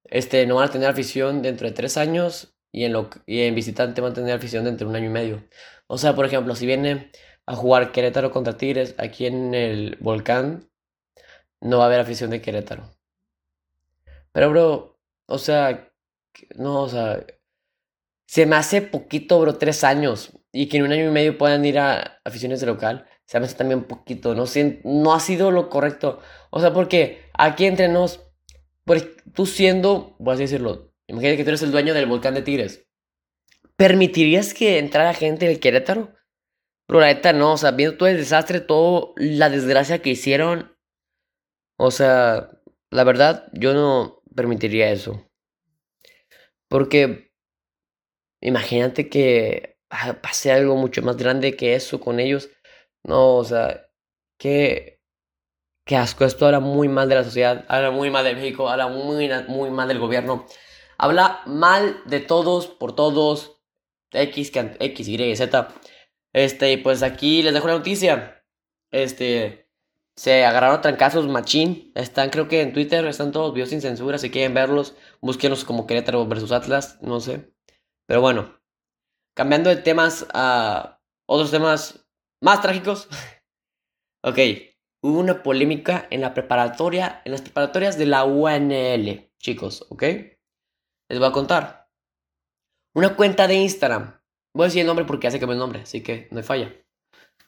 Este, 0.05 0.47
no 0.47 0.57
van 0.57 0.69
a 0.69 0.73
tener 0.73 0.89
afición 0.89 1.43
dentro 1.43 1.69
de 1.69 1.75
tres 1.75 1.97
años 1.97 2.55
y 2.73 2.85
en, 2.85 2.93
lo, 2.93 3.11
y 3.27 3.43
en 3.43 3.55
visitante 3.55 4.01
van 4.01 4.13
a 4.13 4.15
tener 4.15 4.35
afición 4.35 4.65
dentro 4.65 4.87
de 4.87 4.91
un 4.91 4.97
año 4.97 5.07
y 5.07 5.13
medio. 5.13 5.49
O 5.87 5.99
sea, 5.99 6.15
por 6.15 6.25
ejemplo, 6.27 6.55
si 6.55 6.67
viene 6.67 7.11
a 7.51 7.57
jugar 7.57 7.93
Querétaro 7.93 8.31
contra 8.31 8.57
Tigres 8.57 8.95
aquí 8.99 9.27
en 9.27 9.55
el 9.55 9.97
Volcán, 10.01 10.71
no 11.61 11.79
va 11.79 11.85
a 11.85 11.87
haber 11.87 12.01
afición 12.01 12.31
de 12.31 12.41
Querétaro. 12.41 12.91
Pero, 14.33 14.51
bro, 14.51 14.99
o 15.27 15.39
sea, 15.39 15.93
no, 16.57 16.83
o 16.83 16.89
sea, 16.89 17.27
se 18.27 18.47
me 18.47 18.57
hace 18.57 18.83
poquito, 18.83 19.41
bro, 19.41 19.57
tres 19.59 19.85
años. 19.85 20.33
Y 20.53 20.69
que 20.69 20.79
en 20.79 20.85
un 20.85 20.93
año 20.93 21.09
y 21.09 21.11
medio 21.11 21.39
puedan 21.39 21.65
ir 21.65 21.79
a 21.79 22.21
aficiones 22.25 22.61
de 22.61 22.67
local. 22.67 23.07
Se 23.25 23.39
me 23.39 23.47
hace 23.47 23.57
también 23.57 23.85
poquito. 23.85 24.35
No, 24.35 24.45
no 24.85 25.15
ha 25.15 25.21
sido 25.21 25.51
lo 25.51 25.69
correcto. 25.69 26.21
O 26.51 26.61
sea, 26.61 26.73
porque 26.73 27.31
aquí 27.35 27.67
entre 27.67 27.89
nos, 27.89 28.25
pues, 28.85 29.09
tú 29.35 29.47
siendo, 29.47 30.17
voy 30.19 30.35
a 30.35 30.39
decirlo, 30.39 30.93
imagínate 31.07 31.37
que 31.37 31.45
tú 31.45 31.51
eres 31.51 31.63
el 31.63 31.73
dueño 31.73 31.95
del 31.95 32.07
volcán 32.07 32.35
de 32.35 32.43
Tigres. 32.43 32.87
¿Permitirías 33.77 34.55
que 34.55 34.79
entrara 34.79 35.15
gente 35.15 35.47
del 35.47 35.61
Querétaro? 35.61 36.13
Pero 36.91 36.99
la 36.99 37.07
neta 37.07 37.33
no, 37.33 37.53
o 37.53 37.57
sea, 37.57 37.71
viendo 37.71 37.97
todo 37.97 38.09
el 38.09 38.17
desastre, 38.17 38.61
toda 38.61 39.13
la 39.15 39.49
desgracia 39.49 40.03
que 40.03 40.11
hicieron. 40.11 40.77
O 41.79 41.93
sea, 41.93 42.51
la 42.91 43.05
verdad, 43.05 43.49
yo 43.53 43.75
no 43.75 44.23
permitiría 44.35 44.91
eso. 44.91 45.25
Porque 46.69 47.31
Imagínate 48.41 49.09
que 49.11 49.79
ah, 49.91 50.15
pase 50.23 50.51
algo 50.53 50.77
mucho 50.77 51.03
más 51.03 51.17
grande 51.17 51.57
que 51.57 51.75
eso 51.75 52.01
con 52.01 52.21
ellos. 52.21 52.51
No, 53.05 53.37
o 53.37 53.45
sea, 53.45 53.89
qué, 54.39 55.01
qué 55.87 55.97
asco. 55.97 56.25
Esto 56.25 56.47
habla 56.47 56.61
muy 56.61 56.89
mal 56.89 57.09
de 57.09 57.17
la 57.17 57.25
sociedad, 57.25 57.65
habla 57.69 57.91
muy 57.91 58.11
mal 58.11 58.25
de 58.25 58.35
México, 58.35 58.69
habla 58.69 58.89
muy, 58.89 59.31
muy 59.49 59.71
mal 59.71 59.89
del 59.89 59.99
gobierno. 59.99 60.47
Habla 60.99 61.43
mal 61.47 62.03
de 62.07 62.21
todos, 62.21 62.67
por 62.69 62.95
todos, 62.95 63.61
X, 64.13 64.53
X, 64.55 65.09
Y, 65.09 65.37
Z. 65.37 65.75
Este, 66.33 66.79
pues 66.79 67.03
aquí 67.03 67.43
les 67.43 67.55
dejo 67.55 67.69
la 67.69 67.75
noticia. 67.75 68.45
Este, 68.91 69.69
se 70.17 70.45
agarraron 70.45 70.81
trancazos 70.81 71.27
machín. 71.29 71.93
Están, 71.95 72.31
creo 72.31 72.49
que 72.49 72.61
en 72.61 72.73
Twitter, 72.73 73.05
están 73.07 73.33
todos 73.33 73.55
videos 73.55 73.71
sin 73.71 73.81
censura. 73.81 74.19
Si 74.19 74.31
quieren 74.31 74.55
verlos, 74.55 74.97
búsquenlos 75.21 75.65
como 75.65 75.87
Querétaro 75.87 76.27
versus 76.27 76.53
Atlas, 76.53 76.99
no 77.01 77.21
sé. 77.21 77.53
Pero 78.07 78.21
bueno, 78.21 78.61
cambiando 79.35 79.71
de 79.71 79.77
temas 79.77 80.27
a 80.35 81.01
otros 81.27 81.51
temas 81.51 82.07
más 82.43 82.61
trágicos. 82.61 83.09
ok, 84.23 84.39
hubo 85.03 85.19
una 85.19 85.43
polémica 85.43 86.07
en 86.11 86.21
la 86.21 86.35
preparatoria, 86.35 87.23
en 87.25 87.33
las 87.33 87.43
preparatorias 87.43 87.97
de 87.99 88.07
la 88.07 88.25
UNL, 88.25 89.33
chicos, 89.39 89.87
¿ok? 89.91 90.03
Les 91.09 91.19
voy 91.19 91.29
a 91.29 91.33
contar. 91.33 91.89
Una 92.95 93.17
cuenta 93.17 93.47
de 93.47 93.55
Instagram. 93.55 94.20
Voy 94.55 94.65
a 94.65 94.67
decir 94.67 94.81
el 94.81 94.87
nombre 94.87 95.05
porque 95.05 95.29
hace 95.29 95.39
que 95.39 95.47
me 95.47 95.53
el 95.53 95.59
nombre, 95.59 95.83
así 95.83 96.03
que 96.03 96.29
no 96.31 96.39
hay 96.39 96.45
falla. 96.45 96.75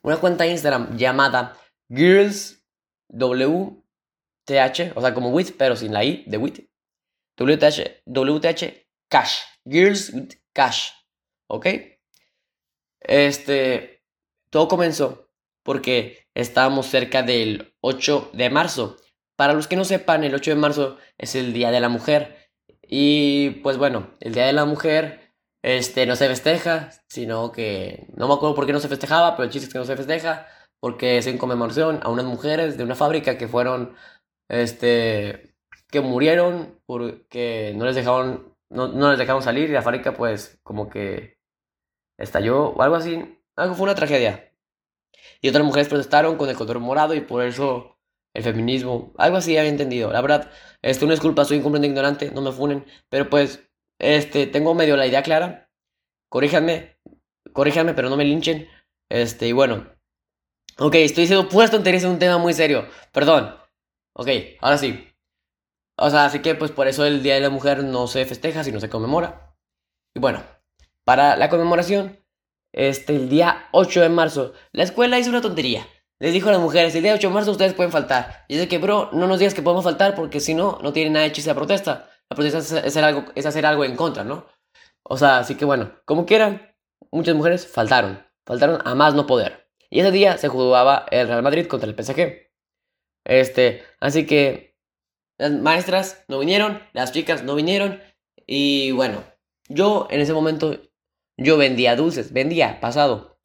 Una 0.02 0.18
cuenta 0.18 0.44
de 0.44 0.50
Instagram 0.50 0.96
llamada 0.96 1.56
Girls 1.88 2.64
WTH, 3.08 3.82
o 4.94 5.00
sea, 5.00 5.14
como 5.14 5.30
WIT, 5.30 5.56
pero 5.56 5.76
sin 5.76 5.92
la 5.92 6.04
I 6.04 6.24
de 6.26 6.38
WIT. 6.38 6.68
WTH, 7.38 8.02
WTH 8.06 8.86
Cash. 9.08 9.40
Girls 9.64 10.12
Cash. 10.52 10.90
¿Ok? 11.48 11.66
Este, 13.00 14.02
todo 14.50 14.68
comenzó 14.68 15.30
porque 15.62 16.26
estábamos 16.34 16.86
cerca 16.86 17.22
del 17.22 17.74
8 17.80 18.30
de 18.32 18.50
marzo. 18.50 18.96
Para 19.36 19.54
los 19.54 19.68
que 19.68 19.76
no 19.76 19.84
sepan, 19.84 20.24
el 20.24 20.34
8 20.34 20.52
de 20.52 20.56
marzo 20.56 20.98
es 21.18 21.34
el 21.34 21.52
Día 21.52 21.70
de 21.70 21.80
la 21.80 21.88
Mujer. 21.88 22.50
Y 22.82 23.50
pues 23.62 23.76
bueno, 23.76 24.14
el 24.20 24.34
Día 24.34 24.46
de 24.46 24.52
la 24.52 24.64
Mujer 24.64 25.21
este, 25.62 26.06
no 26.06 26.16
se 26.16 26.28
festeja, 26.28 26.90
sino 27.08 27.52
que 27.52 28.06
no 28.16 28.28
me 28.28 28.34
acuerdo 28.34 28.54
por 28.54 28.66
qué 28.66 28.72
no 28.72 28.80
se 28.80 28.88
festejaba, 28.88 29.36
pero 29.36 29.44
el 29.44 29.50
chiste 29.50 29.66
es 29.68 29.72
que 29.72 29.78
no 29.78 29.84
se 29.84 29.96
festeja 29.96 30.46
porque 30.80 31.18
es 31.18 31.26
en 31.28 31.38
conmemoración 31.38 32.00
a 32.02 32.10
unas 32.10 32.24
mujeres 32.24 32.76
de 32.76 32.84
una 32.84 32.96
fábrica 32.96 33.38
que 33.38 33.48
fueron, 33.48 33.94
este, 34.48 35.54
que 35.90 36.00
murieron 36.00 36.80
porque 36.86 37.72
no 37.76 37.84
les 37.86 37.94
dejaron, 37.94 38.56
no, 38.70 38.88
no 38.88 39.10
les 39.10 39.18
dejaron 39.18 39.42
salir 39.42 39.70
y 39.70 39.72
la 39.72 39.82
fábrica 39.82 40.14
pues 40.14 40.58
como 40.64 40.90
que 40.90 41.38
estalló 42.18 42.70
o 42.70 42.82
algo 42.82 42.96
así, 42.96 43.38
algo 43.56 43.74
fue 43.74 43.84
una 43.84 43.94
tragedia. 43.94 44.52
Y 45.40 45.48
otras 45.48 45.64
mujeres 45.64 45.88
protestaron 45.88 46.36
con 46.36 46.48
el 46.48 46.56
control 46.56 46.80
morado 46.80 47.14
y 47.14 47.20
por 47.20 47.44
eso 47.44 47.98
el 48.34 48.42
feminismo, 48.42 49.12
algo 49.18 49.36
así 49.36 49.56
había 49.56 49.70
entendido. 49.70 50.12
La 50.12 50.20
verdad, 50.20 50.50
este, 50.82 51.04
una 51.04 51.14
disculpa, 51.14 51.44
soy 51.44 51.58
un 51.58 51.62
completamente 51.62 51.88
ignorante, 51.92 52.30
no 52.32 52.40
me 52.42 52.52
funen, 52.52 52.84
pero 53.08 53.28
pues, 53.28 53.60
este, 54.02 54.46
tengo 54.46 54.74
medio 54.74 54.96
la 54.96 55.06
idea 55.06 55.22
clara. 55.22 55.70
Corríjanme, 56.28 56.98
corríjanme, 57.52 57.94
pero 57.94 58.10
no 58.10 58.16
me 58.16 58.24
linchen. 58.24 58.68
Este, 59.08 59.48
y 59.48 59.52
bueno, 59.52 59.86
Ok, 60.78 60.94
estoy 60.94 61.24
diciendo 61.24 61.48
puras 61.48 61.72
en 61.72 62.06
un 62.06 62.18
tema 62.18 62.38
muy 62.38 62.54
serio. 62.54 62.88
Perdón. 63.12 63.54
Ok, 64.14 64.28
ahora 64.60 64.78
sí. 64.78 65.06
O 65.98 66.08
sea, 66.10 66.24
así 66.24 66.40
que 66.40 66.54
pues 66.54 66.70
por 66.70 66.88
eso 66.88 67.04
el 67.04 67.22
Día 67.22 67.34
de 67.34 67.40
la 67.40 67.50
Mujer 67.50 67.84
no 67.84 68.06
se 68.06 68.24
festeja, 68.24 68.64
sino 68.64 68.80
se 68.80 68.88
conmemora. 68.88 69.54
Y 70.14 70.20
bueno, 70.20 70.42
para 71.04 71.36
la 71.36 71.50
conmemoración, 71.50 72.18
este, 72.72 73.14
el 73.16 73.28
día 73.28 73.68
8 73.72 74.00
de 74.00 74.08
marzo, 74.08 74.54
la 74.72 74.82
escuela 74.84 75.18
hizo 75.18 75.30
una 75.30 75.42
tontería. 75.42 75.86
Les 76.18 76.32
dijo 76.32 76.48
a 76.48 76.52
las 76.52 76.60
mujeres, 76.60 76.94
el 76.94 77.02
día 77.02 77.14
8 77.14 77.28
de 77.28 77.34
marzo 77.34 77.50
ustedes 77.50 77.74
pueden 77.74 77.92
faltar. 77.92 78.44
Y 78.48 78.54
dice 78.54 78.68
que, 78.68 78.78
bro, 78.78 79.10
no 79.12 79.26
nos 79.26 79.38
digas 79.38 79.54
que 79.54 79.62
podemos 79.62 79.84
faltar 79.84 80.14
porque 80.14 80.40
si 80.40 80.54
no, 80.54 80.78
no 80.82 80.92
tiene 80.92 81.10
nada 81.10 81.24
de 81.26 81.32
chiste 81.32 81.50
la 81.50 81.54
protesta. 81.54 82.10
La 82.32 82.34
protesta 82.34 82.60
es 82.60 82.72
hacer, 82.72 83.04
algo, 83.04 83.26
es 83.34 83.44
hacer 83.44 83.66
algo 83.66 83.84
en 83.84 83.94
contra, 83.94 84.24
¿no? 84.24 84.46
O 85.02 85.18
sea, 85.18 85.36
así 85.36 85.54
que 85.54 85.66
bueno, 85.66 86.00
como 86.06 86.24
quieran, 86.24 86.74
muchas 87.10 87.34
mujeres 87.34 87.66
faltaron. 87.66 88.26
Faltaron 88.46 88.80
a 88.86 88.94
más 88.94 89.14
no 89.14 89.26
poder. 89.26 89.68
Y 89.90 90.00
ese 90.00 90.12
día 90.12 90.38
se 90.38 90.48
jugaba 90.48 91.04
el 91.10 91.28
Real 91.28 91.42
Madrid 91.42 91.66
contra 91.66 91.90
el 91.90 91.94
PSG. 91.94 92.50
Este, 93.26 93.82
así 94.00 94.24
que 94.24 94.78
las 95.36 95.52
maestras 95.52 96.24
no 96.26 96.38
vinieron, 96.38 96.80
las 96.94 97.12
chicas 97.12 97.44
no 97.44 97.54
vinieron. 97.54 98.00
Y 98.46 98.92
bueno, 98.92 99.22
yo 99.68 100.08
en 100.08 100.22
ese 100.22 100.32
momento, 100.32 100.80
yo 101.36 101.58
vendía 101.58 101.96
dulces, 101.96 102.32
vendía 102.32 102.80
pasado. 102.80 103.38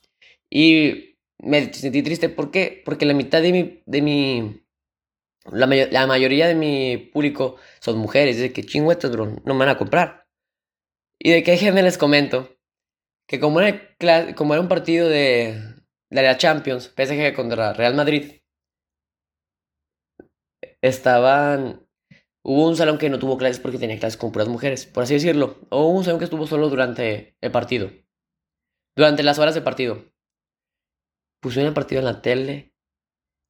Y 0.49 1.17
me 1.39 1.73
sentí 1.73 2.03
triste, 2.03 2.29
¿por 2.29 2.51
qué? 2.51 2.83
Porque 2.85 3.05
la 3.05 3.13
mitad 3.13 3.41
de 3.41 3.51
mi, 3.51 3.83
de 3.85 4.01
mi, 4.01 4.65
la, 5.51 5.67
la 5.67 6.07
mayoría 6.07 6.47
de 6.47 6.55
mi 6.55 6.97
público 6.97 7.57
son 7.79 7.97
mujeres. 7.97 8.37
Dice 8.37 8.53
que 8.53 8.63
chingüetas, 8.63 9.11
bro, 9.11 9.35
no 9.45 9.53
me 9.53 9.59
van 9.59 9.69
a 9.69 9.77
comprar. 9.77 10.27
Y 11.19 11.31
de 11.31 11.43
que 11.43 11.51
déjenme 11.51 11.83
les 11.83 11.97
comento 11.97 12.57
que 13.27 13.39
como 13.39 13.59
era, 13.59 14.35
como 14.35 14.53
era 14.53 14.61
un 14.61 14.69
partido 14.69 15.07
de, 15.09 15.61
la 16.09 16.37
Champions, 16.37 16.93
PSG 16.95 17.35
contra 17.35 17.73
Real 17.73 17.95
Madrid, 17.95 18.41
estaban... 20.81 21.83
Hubo 22.43 22.69
un 22.69 22.77
salón 22.77 22.97
que 22.97 23.09
no 23.09 23.19
tuvo 23.19 23.37
clases 23.37 23.59
porque 23.59 23.77
tenía 23.77 23.99
clases 23.99 24.15
con 24.15 24.31
puras 24.31 24.47
mujeres, 24.47 24.85
por 24.85 25.03
así 25.03 25.15
decirlo. 25.15 25.59
O 25.69 25.87
hubo 25.87 25.97
un 25.97 26.05
salón 26.05 26.17
que 26.17 26.23
estuvo 26.23 26.47
solo 26.47 26.69
durante 26.69 27.35
el 27.41 27.51
partido. 27.51 27.91
Durante 28.95 29.21
las 29.21 29.37
horas 29.37 29.53
de 29.53 29.61
partido. 29.61 30.05
Pusieron 31.41 31.67
el 31.67 31.73
partido 31.73 31.99
en 31.99 32.05
la 32.05 32.21
tele. 32.21 32.73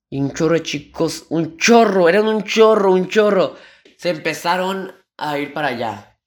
Y 0.09 0.21
un 0.21 0.33
chorro 0.33 0.53
de 0.53 0.63
chicos, 0.63 1.25
un 1.29 1.57
chorro, 1.57 2.07
eran 2.07 2.27
un 2.27 2.43
chorro, 2.43 2.93
un 2.93 3.09
chorro. 3.09 3.55
Se 3.97 4.09
empezaron 4.09 4.93
a 5.17 5.37
ir 5.37 5.53
para 5.53 5.69
allá. 5.69 6.19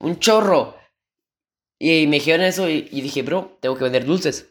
Un 0.00 0.18
chorro. 0.18 0.76
Y 1.78 2.06
me 2.06 2.16
dijeron 2.16 2.44
eso 2.44 2.68
y, 2.68 2.82
dije, 2.82 3.22
bro, 3.22 3.58
tengo 3.60 3.76
que 3.76 3.84
vender 3.84 4.04
dulces. 4.04 4.50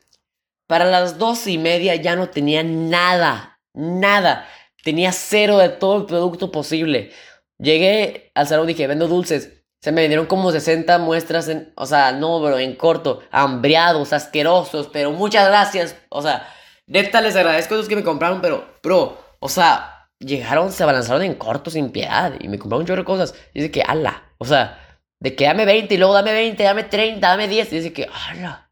Para 0.68 0.86
las 0.86 1.18
dos 1.18 1.48
y 1.48 1.58
media 1.58 1.96
ya 1.96 2.16
no 2.16 2.30
tenía 2.30 2.64
nada, 2.64 3.62
nada. 3.74 4.48
Tenía 4.84 5.12
cero 5.12 5.58
de 5.58 5.70
todo 5.70 5.98
el 5.98 6.06
producto 6.06 6.52
posible. 6.52 7.12
Llegué 7.60 8.32
al 8.34 8.48
salón 8.48 8.66
y 8.66 8.74
dije, 8.74 8.88
vendo 8.88 9.08
dulces. 9.08 9.64
Se 9.80 9.92
me 9.92 10.02
vendieron 10.02 10.26
como 10.26 10.52
60 10.52 10.98
muestras, 11.00 11.48
en, 11.48 11.72
o 11.76 11.86
sea, 11.86 12.12
no, 12.12 12.40
bro, 12.40 12.58
en 12.58 12.76
corto. 12.76 13.22
Hambriados, 13.32 14.14
asquerosos, 14.14 14.90
pero 14.92 15.12
muchas 15.12 15.48
gracias. 15.48 15.96
O 16.10 16.22
sea, 16.22 16.48
neta 16.92 17.22
les 17.22 17.36
agradezco 17.36 17.76
a 17.76 17.78
los 17.78 17.88
que 17.88 17.96
me 17.96 18.04
compraron, 18.04 18.42
pero, 18.42 18.78
bro, 18.84 19.18
o 19.40 19.50
sea, 19.50 20.10
llegaron, 20.20 20.72
se 20.72 20.84
abalanzaron 20.84 21.24
en 21.24 21.36
corto 21.36 21.72
sin 21.72 21.92
piedad 21.92 22.34
y 22.40 22.48
me 22.48 22.60
compraron 22.60 22.84
un 22.84 22.88
chorro 22.88 23.02
de 23.02 23.06
cosas. 23.06 23.34
dice 23.54 23.72
que, 23.72 23.82
ala, 23.82 24.34
o 24.38 24.46
sea, 24.46 24.78
de 25.22 25.36
que 25.36 25.46
dame 25.46 25.66
20 25.66 25.94
y 25.94 25.98
luego 25.98 26.14
dame 26.14 26.34
20, 26.34 26.64
dame 26.64 26.84
30, 26.84 27.28
dame 27.28 27.48
10. 27.48 27.72
Y 27.72 27.76
dice 27.76 27.94
que, 27.94 28.10
ala. 28.12 28.72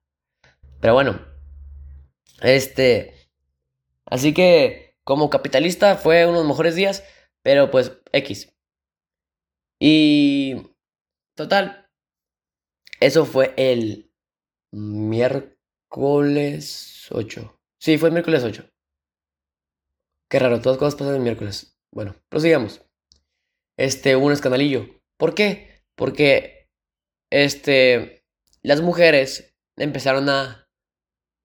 Pero 0.81 0.95
bueno, 0.95 1.19
este. 2.41 3.29
Así 4.05 4.33
que, 4.33 4.95
como 5.03 5.29
capitalista, 5.29 5.95
fue 5.95 6.25
uno 6.25 6.37
de 6.37 6.39
los 6.39 6.47
mejores 6.47 6.75
días. 6.75 7.03
Pero 7.43 7.69
pues, 7.69 7.91
X. 8.11 8.51
Y. 9.79 10.55
Total. 11.35 11.87
Eso 12.99 13.25
fue 13.25 13.53
el 13.55 14.11
miércoles 14.71 15.47
8. 17.11 17.58
Sí, 17.79 17.97
fue 17.97 18.09
el 18.09 18.13
miércoles 18.13 18.43
8. 18.43 18.69
Qué 20.29 20.39
raro, 20.39 20.61
todas 20.61 20.77
cosas 20.77 20.95
pasan 20.95 21.15
el 21.15 21.21
miércoles. 21.21 21.77
Bueno, 21.91 22.15
prosigamos. 22.29 22.81
Este, 23.77 24.15
un 24.15 24.31
escandalillo. 24.31 25.01
¿Por 25.17 25.33
qué? 25.33 25.83
Porque, 25.95 26.69
este, 27.31 28.25
las 28.61 28.81
mujeres 28.81 29.55
empezaron 29.77 30.29
a 30.29 30.69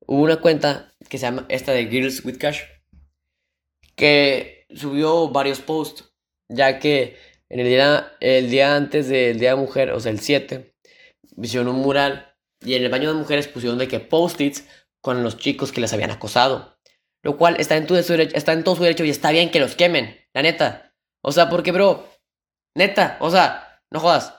hubo 0.07 0.23
una 0.23 0.41
cuenta 0.41 0.93
que 1.09 1.19
se 1.19 1.27
llama 1.27 1.47
esta 1.49 1.73
de 1.73 1.87
Girls 1.87 2.25
with 2.25 2.39
Cash 2.39 2.63
que 3.97 4.67
subió 4.75 5.29
varios 5.29 5.61
posts, 5.61 6.13
ya 6.49 6.79
que 6.79 7.17
en 7.49 7.61
el 7.61 7.69
día, 7.69 8.13
el 8.21 8.51
día 8.51 8.75
antes 8.75 9.09
del 9.09 9.39
Día 9.39 9.51
de 9.51 9.61
Mujer, 9.61 9.93
o 9.93 10.01
sea, 10.01 10.11
el 10.11 10.21
7, 10.21 10.75
hicieron 11.41 11.69
un 11.69 11.81
mural 11.81 12.35
y 12.61 12.75
en 12.75 12.83
el 12.83 12.91
baño 12.91 13.13
de 13.13 13.19
mujeres 13.19 13.47
pusieron 13.47 13.79
de 13.79 13.87
que 13.87 14.01
post-its 14.01 14.67
con 15.05 15.23
los 15.23 15.37
chicos 15.37 15.71
que 15.71 15.83
les 15.83 15.93
habían 15.93 16.11
acosado. 16.11 16.79
Lo 17.23 17.37
cual 17.37 17.57
está 17.59 17.77
en, 17.77 17.87
derecho, 17.87 18.35
está 18.35 18.55
en 18.55 18.65
todo 18.65 18.75
su 18.75 18.85
derecho 18.85 19.05
y 19.05 19.11
está 19.11 19.33
bien 19.33 19.51
que 19.51 19.61
los 19.61 19.77
quemen, 19.77 20.19
la 20.33 20.41
neta. 20.41 20.95
O 21.23 21.31
sea, 21.31 21.51
porque, 21.51 21.73
bro, 21.73 22.09
neta, 22.75 23.19
o 23.21 23.31
sea, 23.31 23.83
no 23.91 24.01
jodas. 24.01 24.35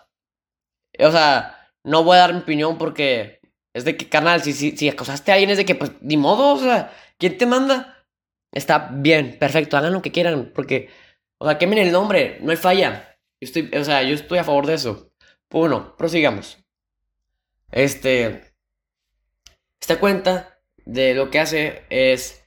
O 0.98 1.12
sea, 1.12 1.72
no 1.84 2.04
voy 2.04 2.18
a 2.18 2.22
dar 2.22 2.34
mi 2.34 2.40
opinión 2.40 2.80
porque 2.80 3.42
es 3.76 3.86
de 3.86 3.96
que, 3.96 4.10
carnal, 4.10 4.42
si, 4.42 4.54
si, 4.54 4.76
si 4.76 4.90
acosaste 4.90 5.32
a 5.32 5.36
alguien 5.36 5.52
es 5.52 5.58
de 5.58 5.66
que, 5.66 5.76
pues, 5.76 5.92
ni 6.02 6.18
modo, 6.18 6.56
o 6.56 6.58
sea, 6.58 6.92
¿quién 7.20 7.38
te 7.38 7.46
manda? 7.46 8.04
Está 8.52 8.90
bien, 8.92 9.38
perfecto, 9.38 9.78
hagan 9.78 9.94
lo 9.94 10.02
que 10.02 10.12
quieran, 10.12 10.52
porque, 10.56 10.90
o 11.38 11.46
sea, 11.46 11.60
quemen 11.60 11.78
el 11.78 11.92
nombre, 11.92 12.40
no 12.42 12.50
hay 12.50 12.58
falla. 12.58 13.20
Yo 13.40 13.46
estoy, 13.46 13.70
o 13.72 13.84
sea, 13.84 14.02
yo 14.02 14.16
estoy 14.16 14.40
a 14.40 14.44
favor 14.44 14.66
de 14.66 14.74
eso. 14.74 15.12
Bueno, 15.52 15.96
prosigamos. 15.96 16.58
Este, 17.72 18.56
esta 19.80 20.00
cuenta 20.00 20.55
de 20.86 21.13
lo 21.15 21.30
que 21.30 21.39
hace 21.39 21.84
es, 21.89 22.44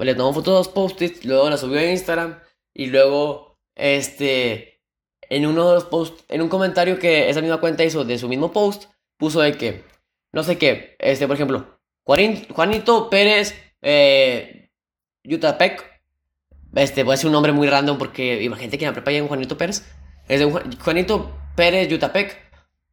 le 0.00 0.14
tomó 0.14 0.32
fotos 0.32 0.54
de 0.54 0.58
los 0.58 0.68
post-its, 0.68 1.24
luego 1.24 1.50
la 1.50 1.56
subió 1.56 1.80
a 1.80 1.84
Instagram 1.84 2.38
y 2.74 2.86
luego, 2.86 3.58
este, 3.74 4.80
en 5.28 5.46
uno 5.46 5.68
de 5.68 5.74
los 5.74 5.84
posts, 5.84 6.24
en 6.28 6.42
un 6.42 6.48
comentario 6.48 6.98
que 6.98 7.28
esa 7.28 7.40
misma 7.40 7.60
cuenta 7.60 7.84
hizo 7.84 8.04
de 8.04 8.18
su 8.18 8.28
mismo 8.28 8.52
post, 8.52 8.84
puso 9.16 9.40
de 9.40 9.56
que 9.56 9.84
no 10.32 10.42
sé 10.42 10.58
qué, 10.58 10.96
este, 10.98 11.26
por 11.26 11.36
ejemplo, 11.36 11.80
Juanito 12.04 13.10
Pérez 13.10 13.54
eh, 13.80 14.70
Yutapec, 15.24 15.90
este, 16.74 17.02
voy 17.02 17.12
a 17.12 17.14
decir 17.14 17.26
un 17.26 17.32
nombre 17.32 17.52
muy 17.52 17.68
random 17.68 17.98
porque 17.98 18.42
imagínate 18.42 18.78
que 18.78 18.84
en 18.84 18.94
la 18.94 19.02
prepa 19.02 19.26
Juanito 19.26 19.56
Pérez, 19.56 19.84
es 20.28 20.40
de 20.40 20.76
Juanito 20.80 21.34
Pérez 21.56 21.88
Yutapec, 21.88 22.36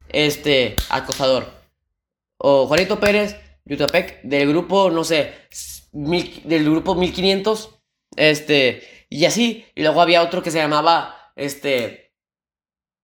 este, 0.10 0.76
acosador, 0.90 1.46
o 2.38 2.68
Juanito 2.68 3.00
Pérez 3.00 3.36
Yutapec, 3.66 4.22
del 4.24 4.50
grupo, 4.50 4.90
no 4.90 5.04
sé, 5.04 5.34
del 5.92 6.66
grupo 6.66 6.96
1500, 6.96 7.82
este, 8.16 8.84
y 9.10 9.26
así, 9.26 9.66
y 9.76 9.84
luego 9.84 10.02
había 10.02 10.24
otro 10.24 10.42
que 10.42 10.52
se 10.52 10.60
llamaba, 10.60 11.32
este, 11.36 12.14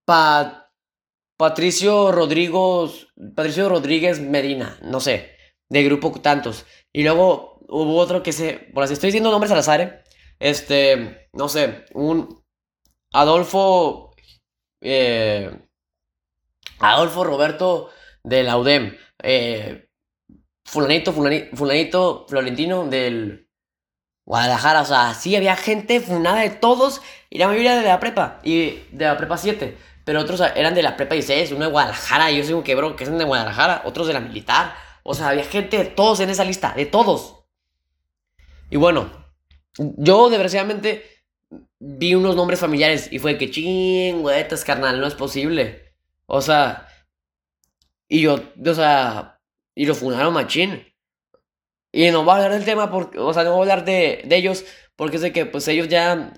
Pat 0.05 0.65
Patricio 1.37 2.11
Rodrigo, 2.11 2.89
Patricio 3.35 3.67
Rodríguez 3.67 4.21
Medina, 4.21 4.77
no 4.81 4.99
sé, 4.99 5.35
de 5.69 5.83
grupo 5.83 6.13
tantos. 6.21 6.65
Y 6.93 7.03
luego 7.03 7.59
hubo 7.67 7.97
otro 7.97 8.23
que 8.23 8.31
se, 8.31 8.53
por 8.73 8.83
así 8.83 8.93
estoy 8.93 9.07
diciendo 9.07 9.31
nombres 9.31 9.51
al 9.51 9.59
azar, 9.59 9.81
¿eh? 9.81 10.03
este, 10.39 11.29
no 11.33 11.49
sé, 11.49 11.85
un 11.93 12.43
Adolfo, 13.11 14.15
eh, 14.81 15.51
Adolfo 16.79 17.23
Roberto 17.23 17.89
de 18.23 18.43
la 18.43 18.57
UDEM, 18.57 18.97
eh, 19.23 19.84
fulanito, 20.65 21.13
fulanito, 21.13 21.55
fulanito, 21.55 22.25
florentino 22.27 22.85
del 22.87 23.47
Guadalajara. 24.25 24.81
O 24.81 24.85
sea, 24.85 25.13
sí 25.13 25.35
había 25.35 25.55
gente 25.55 26.01
funada 26.01 26.41
de 26.41 26.49
todos 26.49 27.01
y 27.29 27.37
la 27.37 27.47
mayoría 27.47 27.75
de 27.75 27.83
la 27.83 27.99
prepa 27.99 28.39
y 28.43 28.79
de 28.91 29.05
la 29.05 29.17
prepa 29.17 29.37
7. 29.37 29.77
Pero 30.03 30.19
otros 30.21 30.41
eran 30.55 30.75
de 30.75 30.83
la 30.83 30.97
prepa 30.97 31.15
16, 31.15 31.51
uno 31.53 31.65
de 31.65 31.71
Guadalajara, 31.71 32.29
y 32.31 32.37
yo 32.37 32.43
sé 32.43 32.63
que, 32.63 32.75
bro, 32.75 32.95
que 32.95 33.05
son 33.05 33.17
de 33.17 33.25
Guadalajara, 33.25 33.81
otros 33.85 34.05
de 34.05 34.13
la 34.13 34.19
militar. 34.19 34.75
O 35.03 35.15
sea, 35.15 35.29
había 35.29 35.43
gente 35.43 35.77
de 35.77 35.85
todos 35.85 36.19
en 36.19 36.29
esa 36.29 36.43
lista, 36.43 36.73
de 36.75 36.85
todos. 36.85 37.45
Y 38.69 38.77
bueno, 38.77 39.09
yo 39.77 40.29
desgraciadamente 40.29 41.05
vi 41.79 42.13
unos 42.15 42.35
nombres 42.35 42.59
familiares 42.59 43.09
y 43.11 43.19
fue 43.19 43.37
que 43.37 43.49
chingüetas, 43.49 44.63
carnal, 44.63 44.99
no 44.99 45.07
es 45.07 45.15
posible. 45.15 45.95
O 46.27 46.41
sea, 46.41 46.87
y 48.07 48.21
yo, 48.21 48.39
o 48.63 48.73
sea, 48.73 49.34
y 49.75 49.85
lo 49.85 49.95
fundaron 49.95 50.33
machín. 50.33 50.83
Y 51.91 52.09
no 52.11 52.23
voy 52.23 52.31
a 52.31 52.35
hablar 52.35 52.51
del 52.53 52.65
tema, 52.65 52.91
porque, 52.91 53.19
o 53.19 53.33
sea, 53.33 53.43
no 53.43 53.51
voy 53.51 53.59
a 53.59 53.73
hablar 53.73 53.85
de, 53.85 54.23
de 54.25 54.35
ellos, 54.35 54.65
porque 54.95 55.17
sé 55.17 55.31
que 55.31 55.45
pues 55.45 55.67
ellos 55.67 55.87
ya, 55.87 56.33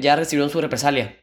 ya 0.00 0.16
recibieron 0.16 0.50
su 0.50 0.60
represalia. 0.60 1.20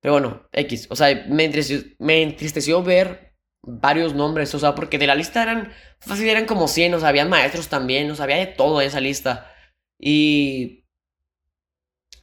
Pero 0.00 0.14
bueno, 0.14 0.48
X. 0.52 0.86
O 0.90 0.96
sea, 0.96 1.24
me 1.28 1.44
entristeció, 1.44 1.94
me 1.98 2.22
entristeció 2.22 2.82
ver 2.82 3.34
varios 3.62 4.14
nombres. 4.14 4.54
O 4.54 4.58
sea, 4.58 4.74
porque 4.74 4.98
de 4.98 5.06
la 5.06 5.14
lista 5.14 5.42
eran, 5.42 5.72
fácil, 6.00 6.28
eran 6.28 6.46
como 6.46 6.68
100. 6.68 6.94
O 6.94 7.00
sea, 7.00 7.08
habían 7.10 7.28
maestros 7.28 7.68
también. 7.68 8.10
O 8.10 8.14
sea, 8.14 8.24
había 8.24 8.36
de 8.36 8.46
todo 8.46 8.80
en 8.80 8.88
esa 8.88 9.00
lista. 9.00 9.52
Y, 9.98 10.86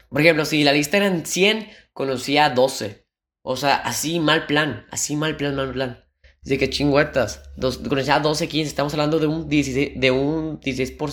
por 0.09 0.21
ejemplo, 0.21 0.45
si 0.45 0.63
la 0.63 0.73
lista 0.73 0.97
eran 0.97 1.25
100, 1.25 1.69
conocía 1.93 2.49
12. 2.49 3.05
O 3.43 3.55
sea, 3.57 3.75
así 3.77 4.19
mal 4.19 4.47
plan. 4.47 4.87
Así 4.91 5.15
mal 5.15 5.37
plan, 5.37 5.55
mal 5.55 5.71
plan. 5.71 6.06
Dice 6.47 6.59
que 6.59 6.69
chingüetas. 6.69 7.43
Dos, 7.57 7.77
conocía 7.77 8.21
12, 8.21 8.47
15. 8.47 8.69
Estamos 8.69 8.93
hablando 8.93 9.19
de 9.19 9.27
un 9.27 9.49
16, 9.49 9.99
de 9.99 10.11
un 10.11 10.61
16 10.61 10.91
por... 10.91 11.09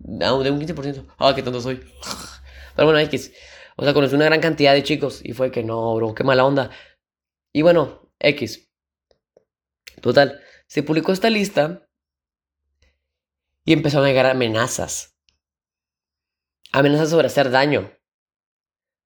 No, 0.00 0.42
de 0.42 0.50
un 0.50 0.60
15%. 0.60 1.06
Ah, 1.16 1.32
qué 1.34 1.42
tonto 1.42 1.62
soy. 1.62 1.76
Pero 2.76 2.86
bueno, 2.86 2.98
X. 2.98 3.32
O 3.76 3.84
sea, 3.84 3.94
conocí 3.94 4.14
una 4.14 4.26
gran 4.26 4.42
cantidad 4.42 4.74
de 4.74 4.82
chicos 4.82 5.22
y 5.24 5.32
fue 5.32 5.50
que 5.50 5.64
no, 5.64 5.94
bro, 5.94 6.14
qué 6.14 6.22
mala 6.22 6.44
onda. 6.44 6.70
Y 7.50 7.62
bueno, 7.62 8.12
X. 8.18 8.68
Total, 10.02 10.38
se 10.66 10.82
publicó 10.82 11.12
esta 11.12 11.30
lista 11.30 11.88
y 13.64 13.72
empezaron 13.72 14.04
a 14.04 14.10
llegar 14.10 14.26
amenazas. 14.26 15.16
Amenazas 16.72 17.08
sobre 17.08 17.28
hacer 17.28 17.50
daño. 17.50 17.90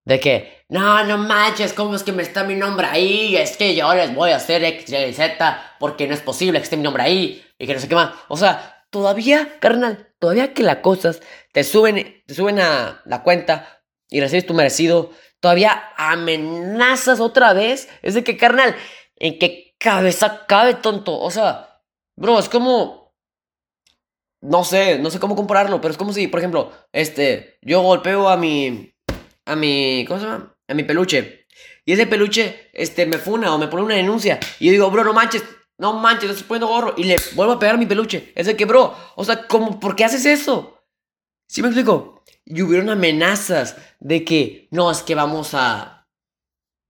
De 0.03 0.19
que, 0.19 0.52
no, 0.69 1.03
no 1.03 1.17
manches, 1.17 1.73
¿cómo 1.73 1.95
es 1.95 2.03
que 2.03 2.11
me 2.11 2.23
está 2.23 2.43
mi 2.43 2.55
nombre 2.55 2.87
ahí? 2.87 3.35
Es 3.35 3.57
que 3.57 3.75
yo 3.75 3.93
les 3.93 4.13
voy 4.15 4.31
a 4.31 4.37
hacer 4.37 4.63
X, 4.63 4.91
Y, 4.91 5.13
Z 5.13 5.75
porque 5.79 6.07
no 6.07 6.13
es 6.13 6.21
posible 6.21 6.59
que 6.59 6.63
esté 6.63 6.77
mi 6.77 6.83
nombre 6.83 7.03
ahí 7.03 7.45
y 7.59 7.67
que 7.67 7.73
no 7.73 7.79
sé 7.79 7.87
qué 7.87 7.95
más. 7.95 8.13
O 8.29 8.37
sea, 8.37 8.85
todavía, 8.89 9.59
carnal, 9.59 10.13
todavía 10.19 10.53
que 10.53 10.63
las 10.63 10.77
cosas 10.77 11.21
te 11.51 11.63
suben, 11.63 12.23
te 12.25 12.33
suben 12.33 12.59
a 12.59 13.01
la 13.05 13.23
cuenta 13.23 13.83
y 14.09 14.21
recibes 14.21 14.45
tu 14.45 14.53
merecido, 14.53 15.11
todavía 15.39 15.91
amenazas 15.97 17.19
otra 17.19 17.53
vez. 17.53 17.89
Es 18.01 18.13
de 18.13 18.23
que, 18.23 18.37
carnal, 18.37 18.75
¿en 19.17 19.39
qué 19.39 19.75
cabeza 19.77 20.45
cabe, 20.47 20.75
tonto? 20.75 21.19
O 21.19 21.29
sea, 21.31 21.81
bro, 22.15 22.39
es 22.39 22.49
como... 22.49 23.03
No 24.41 24.63
sé, 24.65 24.99
no 24.99 25.09
sé 25.09 25.19
cómo 25.19 25.35
compararlo, 25.35 25.79
pero 25.79 25.93
es 25.93 25.97
como 25.97 26.11
si, 26.11 26.27
por 26.27 26.39
ejemplo, 26.39 26.71
este, 26.91 27.57
yo 27.61 27.81
golpeo 27.81 28.27
a 28.29 28.37
mi... 28.37 28.93
A 29.45 29.55
mi... 29.55 30.05
¿Cómo 30.07 30.19
se 30.19 30.25
llama? 30.25 30.52
A 30.73 30.75
mi 30.75 30.81
peluche. 30.83 31.45
Y 31.85 31.93
ese 31.93 32.07
peluche, 32.07 32.71
este, 32.73 33.05
me 33.05 33.19
funa 33.19 33.53
o 33.53 33.59
me 33.59 33.67
pone 33.67 33.83
una 33.83 33.93
denuncia. 33.93 34.39
Y 34.59 34.65
yo 34.65 34.71
digo, 34.71 34.89
bro, 34.89 35.03
no 35.03 35.13
manches, 35.13 35.43
no 35.77 35.93
manches, 35.93 36.25
no 36.25 36.31
estoy 36.31 36.47
poniendo 36.47 36.67
gorro. 36.67 36.95
Y 36.97 37.03
le 37.03 37.15
vuelvo 37.35 37.53
a 37.53 37.59
pegar 37.59 37.77
mi 37.77 37.85
peluche. 37.85 38.33
Es 38.33 38.47
de 38.47 38.57
que, 38.57 38.65
bro, 38.65 38.95
o 39.15 39.23
sea, 39.23 39.47
¿cómo, 39.47 39.79
¿por 39.79 39.95
qué 39.95 40.03
haces 40.03 40.25
eso? 40.25 40.83
¿Sí 41.47 41.61
me 41.61 41.67
explico? 41.67 42.23
Y 42.43 42.63
hubieron 42.63 42.89
amenazas 42.89 43.77
de 43.99 44.25
que 44.25 44.67
no, 44.71 44.89
es 44.89 45.03
que 45.03 45.13
vamos 45.13 45.53
a 45.53 46.09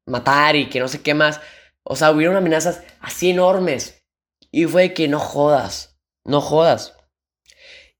matar 0.06 0.56
y 0.56 0.70
que 0.70 0.80
no 0.80 0.88
sé 0.88 1.02
qué 1.02 1.14
más. 1.14 1.42
O 1.84 1.98
sea, 1.98 2.12
hubieron 2.12 2.38
amenazas 2.38 2.84
así 3.02 3.32
enormes. 3.32 4.02
Y 4.50 4.64
fue 4.64 4.94
que 4.94 5.10
no 5.10 5.20
jodas, 5.20 6.00
no 6.24 6.40
jodas. 6.40 6.96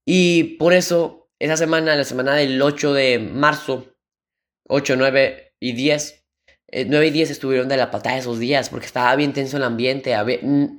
Y 0.06 0.56
por 0.56 0.72
eso, 0.72 1.30
esa 1.40 1.58
semana, 1.58 1.94
la 1.98 2.06
semana 2.06 2.36
del 2.36 2.62
8 2.62 2.94
de 2.94 3.20
marzo, 3.20 3.94
8, 4.70 4.96
9 4.96 5.53
y 5.64 5.72
10, 5.72 6.26
9 6.88 7.06
eh, 7.06 7.08
y 7.08 7.12
10 7.12 7.32
estuvieron 7.32 7.70
de 7.70 7.78
la 7.78 7.90
patada 7.90 8.18
esos 8.18 8.38
días 8.38 8.70
porque 8.70 8.86
estaba 8.86 9.16
bien 9.16 9.32
tenso 9.32 9.56
el 9.56 9.64
ambiente. 9.64 10.14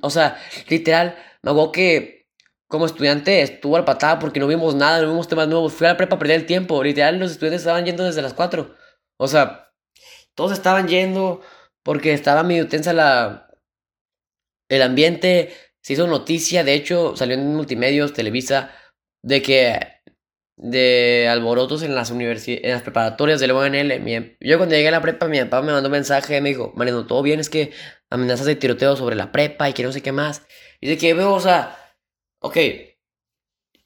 o 0.01 0.09
sea, 0.11 0.37
literal, 0.69 1.17
me 1.41 1.49
hago 1.49 1.71
que 1.71 2.27
como 2.67 2.85
estudiante 2.85 3.41
estuvo 3.41 3.77
al 3.77 3.85
patada 3.85 4.19
porque 4.19 4.39
no 4.39 4.45
vimos 4.47 4.75
nada, 4.75 5.01
no 5.01 5.09
vimos 5.09 5.27
temas 5.27 5.47
nuevos. 5.47 5.73
Fui 5.73 5.87
a 5.87 5.91
la 5.91 5.97
prepa 5.97 6.17
a 6.17 6.19
perder 6.19 6.41
el 6.41 6.45
tiempo. 6.45 6.83
Literal, 6.83 7.17
los 7.17 7.31
estudiantes 7.31 7.61
estaban 7.61 7.85
yendo 7.85 8.03
desde 8.03 8.21
las 8.21 8.35
4. 8.35 8.75
O 9.17 9.27
sea, 9.27 9.71
todos 10.35 10.51
estaban 10.51 10.87
yendo 10.87 11.41
porque 11.83 12.13
estaba 12.13 12.43
medio 12.43 12.67
tensa 12.67 12.93
la, 12.93 13.49
el 14.69 14.81
ambiente. 14.83 15.51
Se 15.81 15.93
hizo 15.93 16.05
noticia, 16.05 16.63
de 16.63 16.73
hecho, 16.75 17.15
salió 17.15 17.35
en 17.35 17.55
multimedios, 17.55 18.13
Televisa, 18.13 18.71
de 19.23 19.41
que 19.41 19.79
de 20.57 21.27
alborotos 21.29 21.83
en 21.83 21.95
las 21.95 22.11
en 22.11 22.71
las 22.71 22.81
preparatorias 22.81 23.39
del 23.39 23.51
UNL. 23.51 24.37
yo 24.39 24.57
cuando 24.57 24.75
llegué 24.75 24.87
a 24.87 24.91
la 24.91 25.01
prepa, 25.01 25.27
mi 25.27 25.39
papá 25.39 25.61
me 25.61 25.73
mandó 25.73 25.89
un 25.89 25.93
mensaje, 25.93 26.39
me 26.41 26.49
dijo, 26.49 26.71
Mariano, 26.75 27.05
todo 27.07 27.21
bien, 27.21 27.39
es 27.39 27.49
que 27.49 27.71
amenazas 28.09 28.45
de 28.45 28.55
tiroteo 28.55 28.95
sobre 28.95 29.15
la 29.15 29.31
prepa 29.31 29.69
y 29.69 29.73
que 29.73 29.83
no 29.83 29.91
sé 29.91 30.01
qué 30.01 30.11
más. 30.11 30.45
Y 30.79 30.87
de 30.87 30.97
que 30.97 31.13
veo, 31.13 31.33
o 31.33 31.39
sea, 31.39 31.77
Ok, 32.45 32.57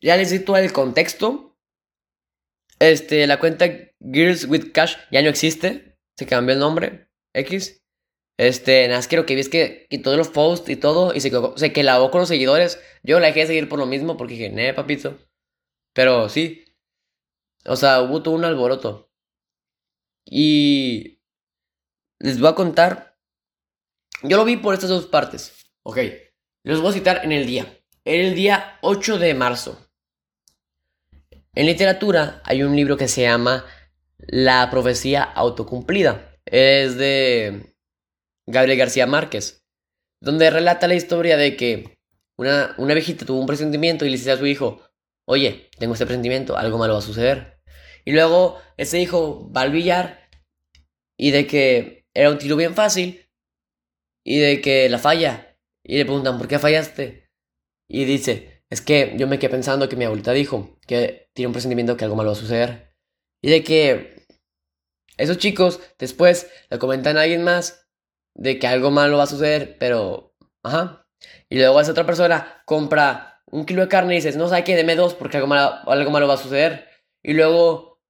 ya 0.01 0.17
les 0.17 0.31
di 0.31 0.39
todo 0.39 0.57
el 0.57 0.73
contexto. 0.73 1.57
Este, 2.77 3.25
la 3.25 3.39
cuenta 3.39 3.67
Girls 4.01 4.43
with 4.49 4.73
Cash 4.73 4.97
ya 5.11 5.21
no 5.21 5.29
existe. 5.29 5.97
Se 6.17 6.25
cambió 6.25 6.55
el 6.55 6.59
nombre. 6.59 7.07
X. 7.33 7.81
Este, 8.37 8.85
nada 8.89 9.01
quiero 9.07 9.25
que 9.25 9.35
veas 9.35 9.47
que 9.47 9.87
quitó 9.89 10.17
los 10.17 10.27
posts 10.27 10.69
y 10.69 10.75
todo. 10.75 11.13
Y 11.13 11.21
se, 11.21 11.29
se 11.29 11.73
con 11.73 12.19
los 12.19 12.27
seguidores. 12.27 12.81
Yo 13.01 13.21
la 13.21 13.27
dejé 13.27 13.39
de 13.39 13.47
seguir 13.47 13.69
por 13.69 13.79
lo 13.79 13.85
mismo 13.85 14.17
porque 14.17 14.33
dije, 14.33 14.49
ne, 14.49 14.73
papito. 14.73 15.17
Pero 15.99 16.29
sí. 16.29 16.63
O 17.65 17.75
sea, 17.75 18.01
hubo 18.01 18.23
todo 18.23 18.33
un 18.33 18.45
alboroto. 18.45 19.11
Y 20.23 21.19
les 22.19 22.39
voy 22.39 22.47
a 22.47 22.55
contar. 22.55 23.17
Yo 24.23 24.37
lo 24.37 24.45
vi 24.45 24.55
por 24.55 24.73
estas 24.73 24.91
dos 24.91 25.07
partes. 25.07 25.69
Ok. 25.83 25.97
Los 26.63 26.79
voy 26.79 26.91
a 26.91 26.93
citar 26.93 27.25
en 27.25 27.33
el 27.33 27.45
día 27.45 27.83
el 28.05 28.33
día 28.33 28.79
8 28.81 29.19
de 29.19 29.33
marzo. 29.33 29.91
En 31.53 31.65
literatura 31.65 32.41
hay 32.45 32.63
un 32.63 32.77
libro 32.77 32.95
que 32.95 33.09
se 33.09 33.23
llama 33.23 33.65
La 34.19 34.69
profecía 34.71 35.23
autocumplida. 35.23 36.33
Es 36.45 36.95
de 36.95 37.75
Gabriel 38.47 38.79
García 38.79 39.05
Márquez, 39.05 39.65
donde 40.21 40.49
relata 40.49 40.87
la 40.87 40.95
historia 40.95 41.35
de 41.35 41.57
que 41.57 41.99
una, 42.37 42.73
una 42.77 42.93
viejita 42.93 43.25
tuvo 43.25 43.41
un 43.41 43.47
presentimiento 43.47 44.05
y 44.05 44.11
le 44.11 44.15
dice 44.15 44.31
a 44.31 44.37
su 44.37 44.45
hijo, 44.45 44.81
oye, 45.29 45.69
tengo 45.77 45.93
este 45.93 46.07
presentimiento, 46.07 46.57
algo 46.57 46.79
malo 46.79 46.93
va 46.93 46.99
a 46.99 47.03
suceder. 47.03 47.61
Y 48.03 48.13
luego 48.13 48.59
ese 48.77 48.99
hijo 48.99 49.51
va 49.55 49.61
al 49.61 49.71
billar 49.71 50.27
y 51.15 51.29
de 51.29 51.45
que 51.45 52.07
era 52.15 52.31
un 52.31 52.39
tiro 52.39 52.55
bien 52.55 52.73
fácil 52.73 53.29
y 54.25 54.39
de 54.39 54.59
que 54.59 54.89
la 54.89 54.97
falla. 54.97 55.55
Y 55.83 55.97
le 55.97 56.05
preguntan, 56.05 56.39
¿por 56.39 56.47
qué 56.47 56.57
fallaste? 56.57 57.29
Y 57.87 58.05
dice, 58.05 58.63
es 58.71 58.81
que 58.81 59.13
yo 59.17 59.27
me 59.27 59.37
quedé 59.37 59.51
pensando 59.51 59.87
que 59.87 59.95
mi 59.95 60.05
abuelita 60.05 60.31
dijo 60.31 60.79
que 60.87 61.29
tiene 61.33 61.47
un 61.47 61.53
presentimiento 61.53 61.95
que 61.95 62.05
algo 62.05 62.15
malo 62.15 62.31
va 62.31 62.35
a 62.35 62.39
suceder. 62.39 62.95
Y 63.39 63.51
de 63.51 63.63
que 63.63 64.25
esos 65.17 65.37
chicos 65.37 65.79
después 65.99 66.49
le 66.71 66.79
comentan 66.79 67.17
a 67.17 67.21
alguien 67.21 67.43
más 67.43 67.87
de 68.33 68.57
que 68.57 68.65
algo 68.65 68.89
malo 68.89 69.17
va 69.17 69.25
a 69.25 69.27
suceder, 69.27 69.77
pero, 69.77 70.35
ajá. 70.63 71.07
Y 71.49 71.57
luego 71.57 71.79
esa 71.79 71.91
otra 71.91 72.07
persona 72.07 72.63
compra 72.65 73.28
un 73.51 73.65
kilo 73.65 73.81
de 73.81 73.87
carne 73.87 74.13
y 74.13 74.17
dices, 74.17 74.35
no 74.37 74.47
sabe 74.47 74.63
qué, 74.63 74.75
deme 74.75 74.95
dos 74.95 75.13
porque 75.13 75.37
algo 75.37 75.47
malo, 75.47 75.79
algo 75.87 76.11
malo 76.11 76.27
va 76.27 76.35
a 76.35 76.37
suceder. 76.37 76.87
Y 77.23 77.33
luego, 77.33 78.01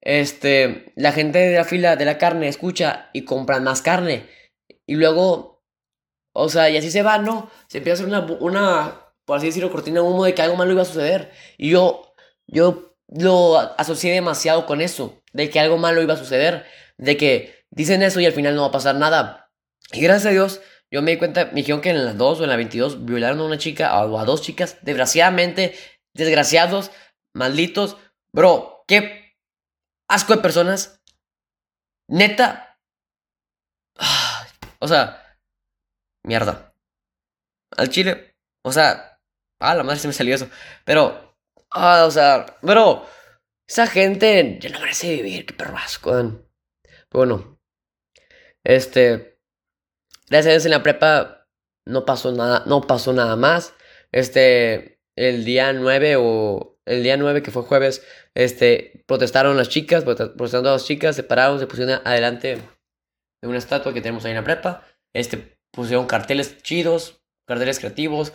este, 0.00 0.92
la 0.96 1.12
gente 1.12 1.38
de 1.38 1.56
la 1.56 1.64
fila 1.64 1.96
de 1.96 2.04
la 2.04 2.18
carne 2.18 2.48
escucha 2.48 3.10
y 3.12 3.24
compran 3.24 3.64
más 3.64 3.82
carne. 3.82 4.28
Y 4.86 4.96
luego, 4.96 5.62
o 6.32 6.48
sea, 6.48 6.70
y 6.70 6.76
así 6.76 6.90
se 6.90 7.02
va, 7.02 7.18
¿no? 7.18 7.50
Se 7.68 7.78
empieza 7.78 8.02
a 8.02 8.06
hacer 8.06 8.06
una, 8.06 8.38
una 8.40 9.10
por 9.30 9.36
así 9.36 9.46
decirlo, 9.46 9.70
cortina 9.70 10.00
de 10.00 10.06
humo 10.08 10.24
de 10.24 10.34
que 10.34 10.42
algo 10.42 10.56
malo 10.56 10.72
iba 10.72 10.82
a 10.82 10.84
suceder. 10.84 11.30
Y 11.56 11.70
yo, 11.70 12.14
yo 12.48 12.96
lo 13.06 13.58
asocié 13.78 14.12
demasiado 14.12 14.66
con 14.66 14.80
eso, 14.80 15.22
de 15.32 15.50
que 15.50 15.60
algo 15.60 15.78
malo 15.78 16.02
iba 16.02 16.14
a 16.14 16.16
suceder, 16.16 16.64
de 16.98 17.16
que 17.16 17.64
dicen 17.70 18.02
eso 18.02 18.18
y 18.18 18.26
al 18.26 18.32
final 18.32 18.56
no 18.56 18.62
va 18.62 18.68
a 18.68 18.72
pasar 18.72 18.96
nada. 18.96 19.52
Y 19.92 20.00
gracias 20.00 20.26
a 20.26 20.30
Dios, 20.30 20.60
yo 20.92 21.02
me 21.02 21.12
di 21.12 21.18
cuenta, 21.18 21.46
me 21.46 21.54
dijeron 21.54 21.80
que 21.80 21.90
en 21.90 22.04
las 22.04 22.16
2 22.16 22.40
o 22.40 22.42
en 22.44 22.50
la 22.50 22.56
22 22.56 23.04
violaron 23.04 23.40
a 23.40 23.44
una 23.44 23.58
chica 23.58 23.98
o 24.04 24.18
a 24.18 24.24
dos 24.24 24.42
chicas, 24.42 24.78
desgraciadamente, 24.82 25.74
desgraciados, 26.14 26.90
malditos. 27.34 27.96
Bro, 28.32 28.84
qué 28.86 29.34
asco 30.08 30.34
de 30.34 30.42
personas. 30.42 31.00
Neta. 32.08 32.78
O 34.82 34.88
sea, 34.88 35.36
mierda. 36.24 36.74
Al 37.76 37.90
chile. 37.90 38.34
O 38.64 38.72
sea, 38.72 39.10
Ah, 39.60 39.74
la 39.74 39.82
madre 39.82 40.00
se 40.00 40.08
me 40.08 40.14
salió 40.14 40.34
eso. 40.34 40.48
Pero, 40.84 41.36
ah, 41.70 42.04
o 42.06 42.10
sea, 42.10 42.46
bro, 42.62 43.06
esa 43.68 43.86
gente 43.86 44.58
ya 44.60 44.70
no 44.70 44.80
merece 44.80 45.16
vivir, 45.16 45.46
qué 45.46 45.54
perro 45.54 45.76
asco. 45.76 46.12
Bueno, 47.10 47.60
este, 48.64 49.39
gracias 50.30 50.46
a 50.46 50.54
Dios 50.54 50.64
en 50.64 50.70
la 50.70 50.82
prepa 50.82 51.40
no 51.86 52.04
pasó 52.06 52.32
nada, 52.32 52.62
no 52.66 52.82
pasó 52.82 53.12
nada 53.12 53.36
más. 53.36 53.74
Este, 54.12 55.00
el 55.16 55.44
día 55.44 55.72
9 55.72 56.16
o 56.18 56.78
el 56.86 57.02
día 57.02 57.16
9 57.16 57.42
que 57.42 57.50
fue 57.50 57.62
jueves, 57.62 58.04
este, 58.34 59.04
protestaron 59.06 59.56
las 59.56 59.68
chicas, 59.68 60.04
protestando 60.04 60.70
las 60.72 60.84
chicas, 60.84 61.16
se 61.16 61.22
pararon, 61.22 61.58
se 61.58 61.66
pusieron 61.66 62.00
adelante 62.04 62.58
de 63.42 63.48
una 63.48 63.58
estatua 63.58 63.92
que 63.92 64.00
tenemos 64.00 64.24
ahí 64.24 64.30
en 64.30 64.36
la 64.36 64.44
prepa. 64.44 64.84
Este, 65.14 65.58
pusieron 65.72 66.06
carteles 66.06 66.62
chidos, 66.62 67.22
carteles 67.46 67.78
creativos. 67.78 68.32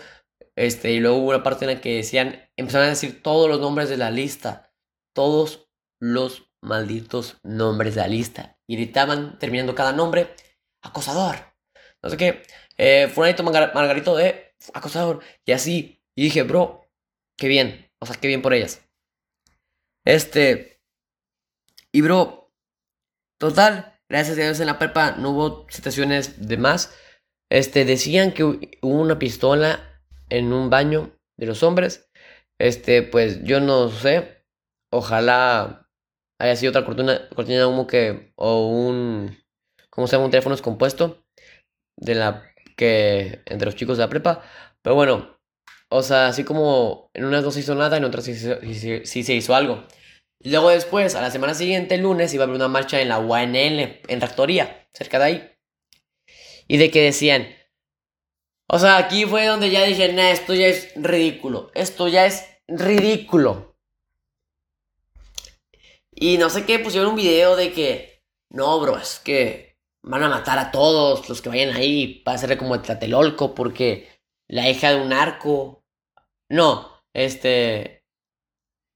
Este, 0.57 0.91
y 0.91 0.99
luego 0.99 1.17
hubo 1.17 1.29
una 1.29 1.43
parte 1.43 1.65
en 1.65 1.75
la 1.75 1.81
que 1.81 1.97
decían, 1.97 2.49
empezaron 2.57 2.87
a 2.87 2.91
decir 2.91 3.21
todos 3.21 3.49
los 3.49 3.59
nombres 3.59 3.89
de 3.89 3.97
la 3.97 4.11
lista. 4.11 4.71
Todos 5.13 5.69
los 6.01 6.51
malditos 6.61 7.37
nombres 7.43 7.95
de 7.95 8.01
la 8.01 8.07
lista. 8.07 8.57
Y 8.67 8.75
gritaban, 8.75 9.37
terminando 9.39 9.75
cada 9.75 9.91
nombre, 9.91 10.33
acosador. 10.81 11.54
No 12.05 12.11
sé 12.11 12.17
qué. 12.17 12.43
Eh, 12.77 13.07
Fulanito 13.07 13.41
Margarito 13.41 14.15
de 14.15 14.53
acosador. 14.75 15.23
Y 15.43 15.53
así. 15.53 16.03
Y 16.15 16.25
dije, 16.25 16.43
bro, 16.43 16.87
qué 17.35 17.47
bien. 17.47 17.91
O 17.99 18.05
sea, 18.05 18.15
qué 18.15 18.27
bien 18.27 18.43
por 18.43 18.53
ellas. 18.53 18.87
Este. 20.05 20.83
Y 21.91 22.01
bro, 22.01 22.53
total, 23.39 23.97
gracias 24.07 24.37
a 24.37 24.41
Dios 24.41 24.59
en 24.59 24.67
la 24.67 24.77
prepa 24.77 25.13
no 25.13 25.31
hubo 25.31 25.65
situaciones 25.69 26.47
de 26.47 26.57
más. 26.57 26.95
Este, 27.49 27.85
decían 27.85 28.33
que 28.33 28.43
hubo 28.43 29.01
una 29.01 29.17
pistola 29.17 30.03
en 30.29 30.53
un 30.53 30.69
baño 30.69 31.17
de 31.37 31.47
los 31.47 31.63
hombres. 31.63 32.11
Este, 32.59 33.01
pues 33.01 33.43
yo 33.43 33.59
no 33.61 33.89
sé. 33.89 34.45
Ojalá 34.91 35.89
haya 36.39 36.55
sido 36.55 36.69
otra 36.69 36.85
cortina, 36.85 37.27
cortina 37.35 37.59
de 37.59 37.65
humo 37.65 37.87
que. 37.87 38.31
O 38.35 38.67
un. 38.69 39.35
¿Cómo 39.89 40.05
se 40.05 40.15
llama? 40.15 40.25
Un 40.25 40.31
teléfono 40.31 40.55
descompuesto. 40.55 41.24
De 41.97 42.15
la. 42.15 42.43
Que. 42.75 43.41
Entre 43.45 43.65
los 43.65 43.75
chicos 43.75 43.97
de 43.97 44.03
la 44.03 44.09
prepa. 44.09 44.43
Pero 44.81 44.95
bueno. 44.95 45.35
O 45.89 46.01
sea, 46.01 46.27
así 46.27 46.43
como 46.43 47.11
en 47.13 47.25
unas 47.25 47.43
no 47.43 47.51
se 47.51 47.59
hizo 47.59 47.75
nada, 47.75 47.97
en 47.97 48.05
otras 48.05 48.25
sí, 48.25 48.35
sí 48.35 49.23
se 49.23 49.33
hizo 49.33 49.55
algo. 49.55 49.85
Luego 50.39 50.69
después, 50.69 51.15
a 51.15 51.21
la 51.21 51.31
semana 51.31 51.53
siguiente, 51.53 51.95
el 51.95 52.01
lunes, 52.01 52.33
iba 52.33 52.43
a 52.43 52.45
haber 52.45 52.55
una 52.55 52.67
marcha 52.67 52.99
en 53.01 53.09
la 53.09 53.19
UNL, 53.19 54.01
en 54.07 54.21
Rectoría, 54.21 54.87
cerca 54.93 55.19
de 55.19 55.25
ahí. 55.25 55.51
Y 56.67 56.77
de 56.77 56.91
que 56.91 57.01
decían, 57.01 57.47
o 58.67 58.79
sea, 58.79 58.97
aquí 58.97 59.25
fue 59.25 59.45
donde 59.45 59.69
ya 59.69 59.83
dije, 59.83 60.11
nah, 60.13 60.31
esto 60.31 60.53
ya 60.53 60.67
es 60.67 60.91
ridículo. 60.95 61.71
Esto 61.75 62.07
ya 62.07 62.25
es 62.25 62.45
ridículo. 62.67 63.75
Y 66.11 66.37
no 66.37 66.49
sé 66.49 66.65
qué, 66.65 66.79
pusieron 66.79 67.09
un 67.09 67.15
video 67.15 67.55
de 67.55 67.71
que, 67.73 68.23
no, 68.49 68.79
bro, 68.79 68.97
es 68.97 69.19
que 69.19 69.74
van 70.05 70.23
a 70.23 70.29
matar 70.29 70.59
a 70.59 70.71
todos 70.71 71.27
los 71.29 71.41
que 71.41 71.49
vayan 71.49 71.75
ahí 71.75 72.21
para 72.23 72.35
hacerle 72.35 72.57
como 72.57 72.75
el 72.75 72.81
Tlatelolco 72.81 73.55
porque 73.55 74.07
la 74.47 74.69
hija 74.69 74.91
de 74.91 75.01
un 75.01 75.09
narco. 75.09 75.83
No, 76.49 77.03
este. 77.13 78.03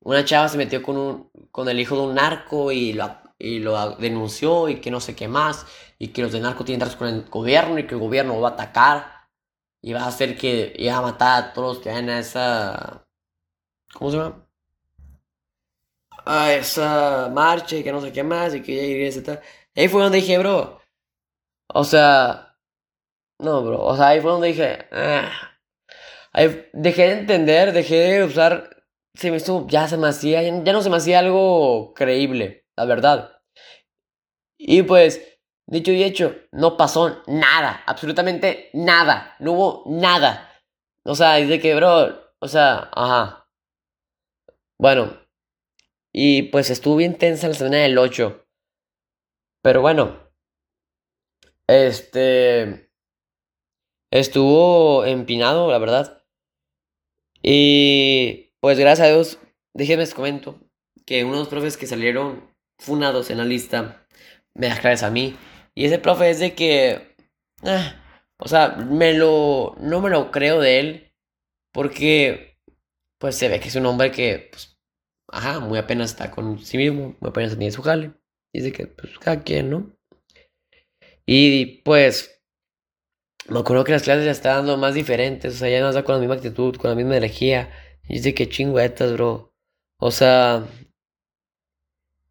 Una 0.01 0.23
chava 0.25 0.47
se 0.49 0.57
metió 0.57 0.81
con, 0.83 0.97
un, 0.97 1.31
con 1.51 1.67
el 1.69 1.79
hijo 1.79 1.95
de 1.95 2.01
un 2.03 2.15
narco 2.15 2.71
y 2.71 2.93
lo, 2.93 3.17
y 3.37 3.59
lo 3.59 3.95
denunció 3.97 4.69
y 4.69 4.81
que 4.81 4.91
no 4.91 4.99
sé 5.01 5.15
qué 5.15 5.27
más. 5.27 5.65
Y 5.97 6.09
que 6.09 6.21
los 6.21 6.31
de 6.31 6.39
narco 6.39 6.63
tienen 6.63 6.79
tratos 6.79 6.97
con 6.97 7.07
el 7.07 7.23
gobierno 7.29 7.79
y 7.79 7.87
que 7.87 7.95
el 7.95 8.01
gobierno 8.01 8.39
va 8.39 8.49
a 8.49 8.53
atacar 8.53 9.29
y 9.81 9.93
va 9.93 10.03
a 10.03 10.07
hacer 10.07 10.37
que 10.37 10.73
iba 10.77 10.97
a 10.97 11.01
matar 11.01 11.43
a 11.43 11.53
todos 11.53 11.75
los 11.75 11.83
que 11.83 11.89
vayan 11.89 12.09
a 12.09 12.19
esa. 12.19 13.07
¿Cómo 13.93 14.11
se 14.11 14.17
llama? 14.17 14.45
A 16.25 16.53
esa 16.53 17.29
marcha 17.33 17.75
y 17.77 17.83
que 17.83 17.91
no 17.91 18.01
sé 18.01 18.11
qué 18.11 18.23
más 18.23 18.53
y 18.55 18.61
que 18.61 18.75
ya 18.75 18.83
iría 18.83 19.33
a 19.33 19.41
Ahí 19.75 19.87
fue 19.87 20.01
donde 20.03 20.19
dije, 20.19 20.37
bro. 20.37 20.78
O 21.73 21.83
sea. 21.83 22.57
No, 23.39 23.63
bro. 23.63 23.83
O 23.83 23.95
sea, 23.95 24.09
ahí 24.09 24.21
fue 24.21 24.31
donde 24.31 24.49
dije. 24.49 24.87
Ah". 24.91 25.31
Ahí 26.33 26.69
dejé 26.73 27.03
de 27.07 27.19
entender, 27.19 27.71
dejé 27.73 27.95
de 27.95 28.23
usar. 28.23 28.83
Se 29.15 29.31
me 29.31 29.37
hizo. 29.37 29.65
Ya 29.67 29.87
se 29.87 29.97
me 29.97 30.07
hacía. 30.07 30.41
Ya 30.41 30.73
no 30.73 30.81
se 30.81 30.89
me 30.89 30.97
hacía 30.97 31.19
algo 31.19 31.93
creíble, 31.93 32.65
la 32.77 32.85
verdad. 32.85 33.41
Y 34.57 34.83
pues 34.83 35.39
Dicho 35.69 35.91
y 35.91 36.03
hecho, 36.03 36.35
no 36.51 36.77
pasó 36.77 37.21
nada, 37.27 37.83
absolutamente 37.85 38.71
nada, 38.73 39.35
no 39.37 39.51
hubo 39.51 39.83
nada. 39.85 40.51
O 41.05 41.13
sea, 41.13 41.33
de 41.33 41.59
que, 41.59 41.75
bro, 41.75 42.33
o 42.39 42.47
sea, 42.47 42.89
ajá. 42.91 43.47
Bueno, 44.79 45.15
y 46.11 46.43
pues 46.43 46.71
estuvo 46.71 46.95
bien 46.95 47.19
tensa 47.19 47.47
la 47.47 47.53
semana 47.53 47.77
del 47.77 47.99
8. 47.99 48.47
Pero 49.61 49.81
bueno, 49.81 50.28
este. 51.69 52.91
Estuvo 54.11 55.05
empinado, 55.05 55.69
la 55.69 55.77
verdad. 55.77 56.23
Y 57.41 58.53
pues 58.59 58.79
gracias 58.79 59.07
a 59.07 59.11
Dios, 59.11 59.39
déjenme 59.73 60.03
les 60.03 60.13
comento 60.13 60.59
que 61.05 61.23
unos 61.23 61.47
profes 61.47 61.77
que 61.77 61.87
salieron 61.87 62.49
funados 62.77 63.29
en 63.29 63.37
la 63.37 63.45
lista 63.45 64.05
me 64.53 64.67
das 64.67 65.03
a 65.03 65.09
mí. 65.09 65.37
Y 65.75 65.85
ese 65.85 65.99
profe 65.99 66.29
es 66.29 66.39
de 66.39 66.53
que... 66.53 67.15
Ah, 67.63 67.95
o 68.37 68.47
sea, 68.47 68.69
me 68.75 69.13
lo... 69.13 69.75
No 69.79 70.01
me 70.01 70.09
lo 70.09 70.31
creo 70.31 70.59
de 70.59 70.79
él. 70.79 71.13
Porque... 71.71 72.57
Pues 73.17 73.35
se 73.35 73.49
ve 73.49 73.59
que 73.59 73.69
es 73.69 73.75
un 73.75 73.85
hombre 73.85 74.11
que... 74.11 74.49
Pues, 74.51 74.77
ajá, 75.27 75.59
muy 75.59 75.77
apenas 75.77 76.11
está 76.11 76.31
con 76.31 76.59
sí 76.59 76.77
mismo. 76.77 77.15
Muy 77.19 77.29
apenas 77.29 77.57
tiene 77.57 77.71
su 77.71 77.81
jale. 77.81 78.13
Dice 78.53 78.71
que, 78.71 78.87
pues, 78.87 79.17
cada 79.19 79.43
quien, 79.43 79.69
¿no? 79.69 79.98
Y 81.31 81.83
pues... 81.83 82.41
Me 83.49 83.59
acuerdo 83.59 83.83
que 83.83 83.91
las 83.91 84.01
clases 84.01 84.25
ya 84.25 84.31
estaban 84.31 84.65
dando 84.65 84.77
más 84.77 84.95
diferentes. 84.95 85.53
O 85.53 85.57
sea, 85.57 85.69
ya 85.69 85.79
no 85.79 85.89
está 85.89 86.03
con 86.03 86.15
la 86.15 86.19
misma 86.19 86.33
actitud, 86.33 86.75
con 86.75 86.89
la 86.89 86.95
misma 86.95 87.17
energía. 87.17 87.71
Y 88.07 88.15
dice 88.15 88.33
que 88.33 88.49
chingüetas, 88.49 89.13
bro. 89.13 89.53
O 89.97 90.09
sea... 90.09 90.65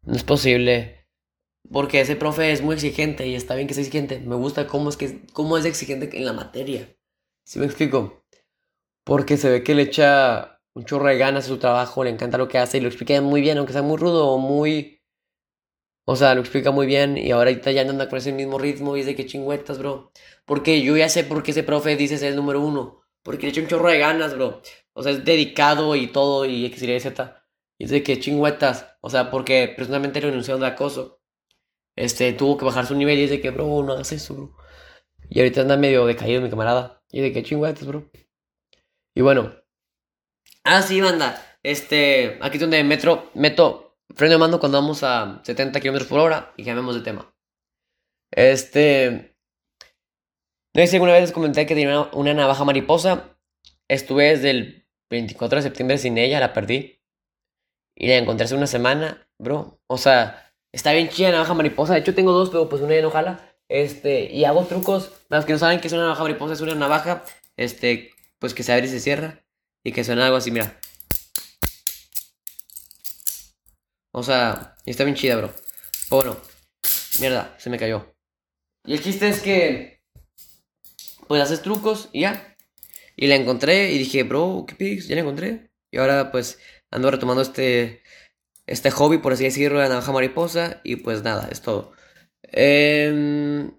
No 0.01 0.15
es 0.15 0.23
posible. 0.23 1.07
Porque 1.71 2.01
ese 2.01 2.17
profe 2.17 2.51
es 2.51 2.61
muy 2.61 2.75
exigente 2.75 3.25
y 3.25 3.35
está 3.35 3.55
bien 3.55 3.69
que 3.69 3.73
sea 3.73 3.83
exigente. 3.83 4.19
Me 4.19 4.35
gusta 4.35 4.67
cómo 4.67 4.89
es, 4.89 4.97
que, 4.97 5.21
cómo 5.31 5.57
es 5.57 5.63
exigente 5.63 6.09
en 6.17 6.25
la 6.25 6.33
materia. 6.33 6.93
¿Sí 7.45 7.59
me 7.59 7.67
explico? 7.67 8.25
Porque 9.05 9.37
se 9.37 9.49
ve 9.49 9.63
que 9.63 9.75
le 9.75 9.83
echa 9.83 10.59
un 10.73 10.83
chorro 10.83 11.07
de 11.07 11.17
ganas 11.17 11.45
a 11.45 11.47
su 11.47 11.57
trabajo, 11.57 12.03
le 12.03 12.09
encanta 12.09 12.37
lo 12.37 12.49
que 12.49 12.57
hace 12.57 12.79
y 12.79 12.81
lo 12.81 12.89
explica 12.89 13.21
muy 13.21 13.39
bien, 13.39 13.57
aunque 13.59 13.71
sea 13.71 13.81
muy 13.81 13.97
rudo 13.97 14.27
o 14.27 14.37
muy... 14.39 14.98
O 16.11 16.15
sea, 16.15 16.33
lo 16.33 16.41
explica 16.41 16.71
muy 16.71 16.87
bien 16.87 17.19
y 17.19 17.29
ahorita 17.29 17.69
ya 17.71 17.81
anda 17.81 18.09
con 18.09 18.17
ese 18.17 18.31
mismo 18.31 18.57
ritmo 18.57 18.97
y 18.97 19.01
es 19.01 19.05
de 19.05 19.15
que 19.15 19.27
chingüetas, 19.27 19.77
bro. 19.77 20.11
Porque 20.43 20.81
yo 20.81 20.97
ya 20.97 21.07
sé 21.07 21.23
por 21.23 21.43
qué 21.43 21.51
ese 21.51 21.61
profe 21.61 21.95
dice 21.95 22.17
ser 22.17 22.29
el 22.29 22.35
número 22.35 22.61
uno. 22.61 23.03
Porque 23.21 23.43
le 23.43 23.51
echa 23.51 23.61
un 23.61 23.67
chorro 23.67 23.89
de 23.89 23.99
ganas, 23.99 24.33
bro. 24.33 24.59
O 24.93 25.03
sea, 25.03 25.11
es 25.11 25.23
dedicado 25.23 25.95
y 25.95 26.07
todo 26.07 26.45
y 26.45 26.65
X, 26.65 26.81
Y, 26.81 26.99
Z. 26.99 27.45
Y 27.77 27.83
es 27.83 27.91
de 27.91 28.01
que 28.01 28.19
chingüetas. 28.19 28.87
O 29.01 29.11
sea, 29.11 29.29
porque 29.29 29.71
personalmente 29.77 30.19
renunció 30.19 30.57
de 30.57 30.65
acoso 30.65 31.21
este, 31.95 32.33
tuvo 32.33 32.57
que 32.57 32.65
bajar 32.65 32.87
su 32.87 32.95
nivel 32.95 33.19
y 33.19 33.23
dice 33.23 33.39
que, 33.39 33.51
bro, 33.51 33.83
no 33.83 33.93
hagas 33.93 34.11
eso, 34.11 34.33
bro. 34.33 34.55
Y 35.29 35.39
ahorita 35.41 35.61
anda 35.61 35.77
medio 35.77 36.07
decaído 36.07 36.41
mi 36.41 36.49
camarada. 36.49 37.03
Y 37.11 37.21
de 37.21 37.31
que 37.31 37.43
chinguetes, 37.43 37.85
bro. 37.85 38.09
Y 39.13 39.21
bueno. 39.21 39.53
Ah, 40.63 40.81
sí, 40.81 41.01
banda. 41.01 41.39
Este, 41.61 42.39
aquí 42.41 42.57
es 42.57 42.61
donde 42.61 42.83
metro, 42.83 43.29
meto 43.35 43.88
freno 44.15 44.33
de 44.33 44.37
mando 44.37 44.59
cuando 44.59 44.81
vamos 44.81 45.03
a 45.03 45.41
70 45.43 45.79
km 45.79 46.05
por 46.07 46.19
hora 46.19 46.53
y 46.57 46.65
cambiamos 46.65 46.95
de 46.95 47.01
tema. 47.01 47.33
Este. 48.31 49.35
No 50.73 50.81
sé 50.81 50.87
si 50.87 50.95
alguna 50.97 51.13
vez 51.13 51.21
les 51.21 51.31
comenté 51.31 51.65
que 51.65 51.75
tenía 51.75 52.09
una 52.13 52.33
navaja 52.33 52.63
mariposa. 52.63 53.37
Estuve 53.87 54.29
desde 54.29 54.51
el 54.51 54.87
24 55.09 55.57
de 55.57 55.63
septiembre 55.63 55.97
sin 55.97 56.17
ella, 56.17 56.39
la 56.39 56.53
perdí. 56.53 57.01
Y 57.95 58.07
la 58.07 58.17
encontré 58.17 58.45
hace 58.45 58.55
una 58.55 58.67
semana, 58.67 59.27
bro. 59.39 59.81
O 59.87 59.97
sea, 59.97 60.49
Está 60.71 60.93
bien 60.93 61.09
chida 61.09 61.29
la 61.29 61.37
navaja 61.37 61.53
mariposa. 61.53 61.93
De 61.93 61.99
hecho, 61.99 62.13
tengo 62.13 62.31
dos, 62.31 62.49
pero 62.49 62.69
pues 62.69 62.81
una 62.81 62.95
ya 62.95 63.01
no 63.01 63.09
jala. 63.09 63.39
Este, 63.67 64.31
y 64.31 64.45
hago 64.45 64.65
trucos. 64.65 65.11
Para 65.27 65.39
los 65.39 65.45
que 65.45 65.53
no 65.53 65.59
saben 65.59 65.79
que 65.79 65.87
es 65.87 65.93
una 65.93 66.03
navaja 66.03 66.23
mariposa, 66.23 66.53
es 66.53 66.61
una 66.61 66.75
navaja. 66.75 67.23
Este, 67.57 68.11
pues 68.39 68.53
que 68.53 68.63
se 68.63 68.73
abre 68.73 68.85
y 68.85 68.89
se 68.89 68.99
cierra. 68.99 69.43
Y 69.83 69.91
que 69.91 70.03
suena 70.03 70.25
algo 70.25 70.37
así, 70.37 70.51
mira. 70.51 70.79
O 74.11 74.23
sea, 74.23 74.75
está 74.85 75.03
bien 75.03 75.15
chida, 75.15 75.35
bro. 75.35 75.53
bueno, 76.09 76.37
mierda, 77.19 77.55
se 77.57 77.69
me 77.69 77.77
cayó. 77.77 78.15
Y 78.85 78.93
el 78.93 79.03
chiste 79.03 79.27
es 79.29 79.41
que. 79.41 80.01
Pues 81.27 81.41
haces 81.41 81.61
trucos 81.61 82.09
y 82.11 82.21
ya. 82.21 82.55
Y 83.15 83.27
la 83.27 83.35
encontré 83.35 83.91
y 83.91 83.97
dije, 83.97 84.23
bro, 84.23 84.65
¿qué 84.67 84.75
pigs? 84.75 85.07
Ya 85.07 85.15
la 85.15 85.21
encontré. 85.21 85.71
Y 85.91 85.97
ahora, 85.97 86.31
pues, 86.31 86.59
ando 86.89 87.11
retomando 87.11 87.41
este 87.41 88.01
este 88.69 88.91
hobby, 88.91 89.17
por 89.17 89.33
así 89.33 89.43
decirlo, 89.45 89.79
la 89.79 89.89
navaja 89.89 90.11
mariposa. 90.11 90.81
Y 90.83 90.97
pues 90.97 91.23
nada, 91.23 91.49
es 91.51 91.61
todo. 91.61 91.93
Em, 92.43 93.71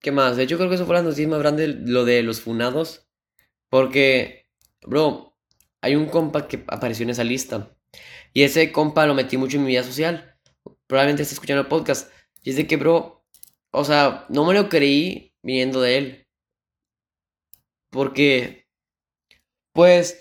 ¿Qué 0.00 0.12
más? 0.12 0.36
De 0.36 0.44
hecho, 0.44 0.56
creo 0.56 0.68
que 0.68 0.76
eso 0.76 0.86
fue 0.86 0.96
la 0.96 1.02
noticia 1.02 1.28
más 1.28 1.40
grande, 1.40 1.68
lo 1.68 2.04
de 2.04 2.22
los 2.22 2.40
funados. 2.40 3.08
Porque, 3.68 4.48
bro, 4.82 5.36
hay 5.80 5.96
un 5.96 6.06
compa 6.06 6.48
que 6.48 6.64
apareció 6.68 7.04
en 7.04 7.10
esa 7.10 7.24
lista. 7.24 7.76
Y 8.32 8.42
ese 8.42 8.72
compa 8.72 9.06
lo 9.06 9.14
metí 9.14 9.36
mucho 9.36 9.56
en 9.56 9.64
mi 9.64 9.70
vida 9.70 9.84
social. 9.84 10.38
Probablemente 10.86 11.22
esté 11.22 11.34
escuchando 11.34 11.62
el 11.62 11.68
podcast. 11.68 12.10
Y 12.42 12.50
es 12.50 12.56
de 12.56 12.66
que, 12.66 12.76
bro, 12.76 13.24
o 13.72 13.84
sea, 13.84 14.26
no 14.28 14.44
me 14.44 14.54
lo 14.54 14.68
creí 14.68 15.34
viniendo 15.42 15.80
de 15.80 15.98
él. 15.98 16.26
Porque, 17.90 18.66
pues, 19.74 20.20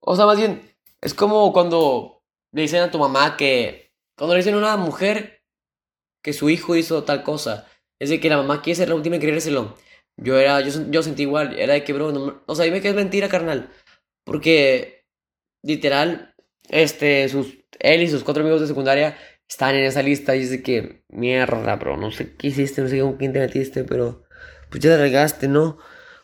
o 0.00 0.16
sea, 0.16 0.26
más 0.26 0.38
bien, 0.38 0.62
es 1.00 1.14
como 1.14 1.52
cuando 1.52 2.22
le 2.52 2.62
dicen 2.62 2.82
a 2.82 2.90
tu 2.90 2.98
mamá 2.98 3.36
que, 3.36 3.92
cuando 4.16 4.34
le 4.34 4.38
dicen 4.38 4.54
a 4.54 4.58
una 4.58 4.76
mujer 4.76 5.42
que 6.22 6.32
su 6.32 6.48
hijo 6.50 6.76
hizo 6.76 7.04
tal 7.04 7.24
cosa, 7.24 7.68
es 8.00 8.10
de 8.10 8.20
que 8.20 8.28
la 8.28 8.36
mamá 8.36 8.62
quiere 8.62 8.76
ser 8.76 8.88
la 8.88 8.94
última 8.94 9.16
en 9.16 9.22
creérselo. 9.22 9.76
Yo 10.16 10.38
era, 10.38 10.60
yo, 10.60 10.90
yo 10.90 11.02
sentí 11.02 11.22
igual, 11.22 11.58
era 11.58 11.74
de 11.74 11.84
que, 11.84 11.92
bro, 11.92 12.12
no, 12.12 12.42
o 12.46 12.54
sea, 12.54 12.64
dime 12.64 12.80
que 12.80 12.88
es 12.88 12.94
mentira, 12.94 13.28
carnal. 13.28 13.72
Porque, 14.24 15.04
literal, 15.64 16.31
este, 16.72 17.28
sus, 17.28 17.58
él 17.78 18.02
y 18.02 18.08
sus 18.08 18.24
cuatro 18.24 18.42
amigos 18.42 18.60
de 18.60 18.66
secundaria 18.66 19.16
están 19.48 19.76
en 19.76 19.84
esa 19.84 20.02
lista 20.02 20.34
y 20.34 20.44
de 20.46 20.62
que, 20.62 21.04
mierda, 21.08 21.76
bro, 21.76 21.96
no 21.96 22.10
sé 22.10 22.34
qué 22.36 22.48
hiciste, 22.48 22.82
no 22.82 22.88
sé 22.88 23.00
con 23.00 23.16
quién 23.16 23.32
te 23.32 23.38
metiste, 23.38 23.84
pero, 23.84 24.24
pues 24.70 24.82
ya 24.82 24.90
te 24.90 24.98
regaste, 24.98 25.46
¿no? 25.46 25.78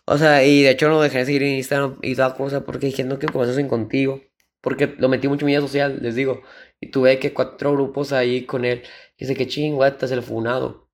O 0.07 0.17
sea, 0.17 0.43
y 0.45 0.63
de 0.63 0.71
hecho 0.71 0.89
no 0.89 1.01
dejé 1.03 1.19
de 1.19 1.27
seguir 1.27 1.43
en 1.43 1.57
Instagram 1.57 1.99
y 2.03 2.15
toda 2.17 2.35
cosa 2.35 2.65
porque 2.65 2.87
dije, 2.87 3.05
no 3.05 3.19
quiero 3.19 3.35
conversación 3.35 3.69
contigo. 3.69 4.23
Porque 4.63 4.95
lo 4.99 5.09
metí 5.09 5.29
mucho 5.29 5.45
en 5.45 5.47
mi 5.47 5.53
vida 5.53 5.61
social, 5.61 5.99
les 6.03 6.15
digo. 6.15 6.43
Y 6.81 6.91
tuve 6.91 7.19
que 7.19 7.35
cuatro 7.35 7.73
grupos 7.73 8.13
ahí 8.13 8.47
con 8.47 8.65
él. 8.65 8.83
Y 9.17 9.25
dice 9.25 9.37
que 9.37 9.47
chingüetas 9.47 10.11
el 10.11 10.23
funado. 10.23 10.91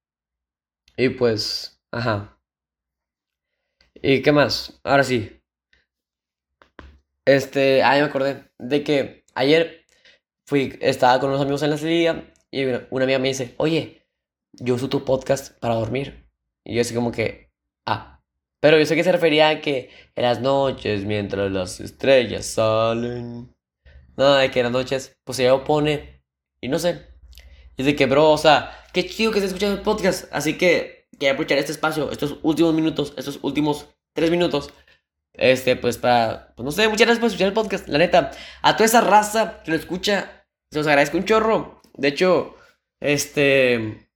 Y 0.96 1.10
pues, 1.10 1.80
ajá. 1.92 2.40
¿Y 3.94 4.22
qué 4.22 4.32
más? 4.32 4.80
Ahora 4.84 5.04
sí. 5.04 5.40
Este, 7.24 7.82
ah, 7.82 7.92
me 7.94 8.02
acordé 8.02 8.50
de 8.58 8.84
que 8.84 9.23
ayer 9.34 9.84
fui, 10.46 10.78
estaba 10.80 11.20
con 11.20 11.30
unos 11.30 11.40
amigos 11.40 11.62
en 11.62 11.70
la 11.70 11.78
salida 11.78 12.32
y 12.50 12.64
una 12.64 13.04
amiga 13.04 13.18
me 13.18 13.28
dice, 13.28 13.54
oye, 13.58 14.06
yo 14.52 14.74
uso 14.74 14.88
tu 14.88 15.04
podcast 15.04 15.58
para 15.58 15.74
dormir. 15.74 16.24
Y 16.64 16.74
yo 16.74 16.80
así 16.80 16.94
como 16.94 17.12
que, 17.12 17.50
ah, 17.86 18.22
pero 18.60 18.78
yo 18.78 18.86
sé 18.86 18.96
que 18.96 19.04
se 19.04 19.12
refería 19.12 19.50
a 19.50 19.60
que 19.60 19.90
en 20.14 20.22
las 20.22 20.40
noches, 20.40 21.04
mientras 21.04 21.50
las 21.52 21.80
estrellas 21.80 22.46
salen. 22.46 23.54
Nada 24.16 24.40
de 24.40 24.50
que 24.50 24.60
en 24.60 24.64
las 24.64 24.72
noches, 24.72 25.16
pues 25.24 25.36
se 25.36 25.50
opone. 25.50 26.22
Y 26.60 26.68
no 26.68 26.78
sé. 26.78 27.06
Y 27.76 27.82
de 27.82 27.94
que, 27.94 28.06
bro, 28.06 28.30
o 28.30 28.38
sea, 28.38 28.70
qué 28.92 29.06
chido 29.06 29.32
que 29.32 29.38
estés 29.38 29.50
escuchando 29.50 29.76
el 29.76 29.82
podcast. 29.82 30.26
Así 30.32 30.56
que 30.56 31.08
quiero 31.18 31.34
aprovechar 31.34 31.58
este 31.58 31.72
espacio, 31.72 32.10
estos 32.10 32.38
últimos 32.42 32.72
minutos, 32.72 33.12
estos 33.16 33.38
últimos 33.42 33.88
tres 34.14 34.30
minutos. 34.30 34.70
Este, 35.34 35.76
pues 35.76 35.98
para, 35.98 36.54
pues 36.56 36.64
no 36.64 36.70
sé, 36.70 36.88
muchas 36.88 37.06
gracias 37.06 37.18
por 37.18 37.26
escuchar 37.26 37.48
el 37.48 37.54
podcast. 37.54 37.88
La 37.88 37.98
neta, 37.98 38.30
a 38.62 38.76
toda 38.76 38.86
esa 38.86 39.00
raza 39.00 39.62
que 39.64 39.72
lo 39.72 39.76
escucha, 39.76 40.46
se 40.70 40.78
los 40.78 40.86
agradezco 40.86 41.18
un 41.18 41.24
chorro. 41.24 41.82
De 41.94 42.08
hecho, 42.08 42.56
este, 43.00 44.08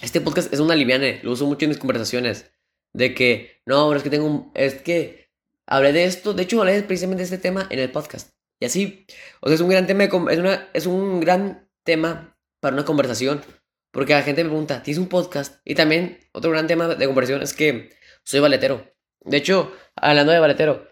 este 0.00 0.20
podcast 0.20 0.52
es 0.52 0.60
una 0.60 0.74
liviane, 0.74 1.20
lo 1.22 1.32
uso 1.32 1.46
mucho 1.46 1.66
en 1.66 1.70
mis 1.70 1.78
conversaciones 1.78 2.50
de 2.92 3.14
que, 3.14 3.62
no, 3.66 3.88
pero 3.88 3.98
es 3.98 4.02
que 4.02 4.10
tengo 4.10 4.26
un, 4.26 4.50
es 4.54 4.74
que 4.74 5.30
hablé 5.66 5.92
de 5.92 6.04
esto, 6.04 6.32
de 6.32 6.42
hecho 6.42 6.60
hablé 6.60 6.82
precisamente 6.82 7.20
de 7.20 7.24
este 7.24 7.38
tema 7.38 7.66
en 7.70 7.78
el 7.78 7.90
podcast. 7.90 8.30
Y 8.60 8.66
así, 8.66 9.06
o 9.40 9.48
sea, 9.48 9.54
es 9.54 9.60
un 9.60 9.70
gran 9.70 9.86
tema, 9.86 10.04
es, 10.04 10.38
una, 10.38 10.68
es 10.72 10.86
un 10.86 11.20
gran 11.20 11.68
tema 11.84 12.36
para 12.60 12.74
una 12.74 12.84
conversación, 12.84 13.42
porque 13.90 14.12
la 14.12 14.22
gente 14.22 14.42
me 14.42 14.50
pregunta, 14.50 14.82
¿tienes 14.82 14.98
un 14.98 15.08
podcast? 15.08 15.60
Y 15.64 15.74
también 15.74 16.18
otro 16.32 16.50
gran 16.50 16.66
tema 16.66 16.88
de 16.88 17.06
conversación 17.06 17.42
es 17.42 17.54
que 17.54 17.90
soy 18.24 18.40
baletero. 18.40 18.86
De 19.22 19.36
hecho, 19.36 19.72
hablando 20.00 20.32
de 20.32 20.40
baletero, 20.40 20.88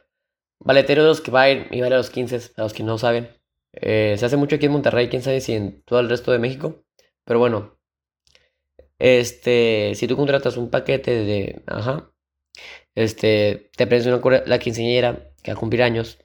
baletero 0.61 1.03
de 1.03 1.09
los 1.09 1.21
que 1.21 1.31
va 1.31 1.51
y 1.51 1.81
vale 1.81 1.95
a 1.95 1.99
los 1.99 2.11
15, 2.11 2.53
a 2.57 2.63
los 2.63 2.73
que 2.73 2.83
no 2.83 2.99
saben. 2.99 3.31
Eh, 3.73 4.17
se 4.19 4.27
hace 4.27 4.37
mucho 4.37 4.57
aquí 4.57 4.67
en 4.67 4.73
Monterrey, 4.73 5.09
quién 5.09 5.23
sabe 5.23 5.41
si 5.41 5.55
en 5.55 5.83
todo 5.83 6.01
el 6.01 6.09
resto 6.09 6.33
de 6.33 6.39
México. 6.39 6.85
Pero 7.25 7.39
bueno, 7.39 7.79
este, 8.99 9.93
si 9.95 10.09
tú 10.09 10.17
contratas 10.17 10.57
un 10.57 10.71
paquete 10.71 11.13
de, 11.25 11.63
ajá, 11.67 12.13
este, 12.95 13.71
te 13.77 13.85
aprendes 13.85 14.07
una 14.07 14.43
la 14.47 14.59
quinceañera 14.59 15.33
que 15.43 15.53
va 15.53 15.57
a 15.57 15.61
cumplir 15.61 15.83
años, 15.83 16.19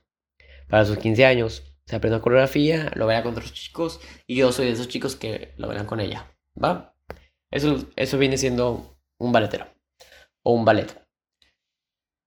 para 0.70 0.86
sus 0.86 0.98
15 0.98 1.26
años, 1.26 1.64
se 1.86 1.96
aprende 1.96 2.20
coreografía, 2.22 2.92
lo 2.96 3.06
verá 3.06 3.22
con 3.22 3.34
otros 3.34 3.54
chicos, 3.54 4.00
y 4.26 4.38
yo 4.38 4.52
soy 4.52 4.68
de 4.68 4.72
esos 4.72 4.88
chicos 4.88 5.16
que 5.16 5.54
lo 5.58 5.68
verán 5.68 5.86
con 5.86 6.00
ella, 6.00 6.36
¿va? 6.62 6.96
Eso, 7.52 7.88
eso 7.96 8.18
viene 8.18 8.38
siendo 8.38 8.98
un 9.20 9.32
balletero, 9.32 9.68
o 10.42 10.54
un 10.54 10.66
ballet. 10.66 11.03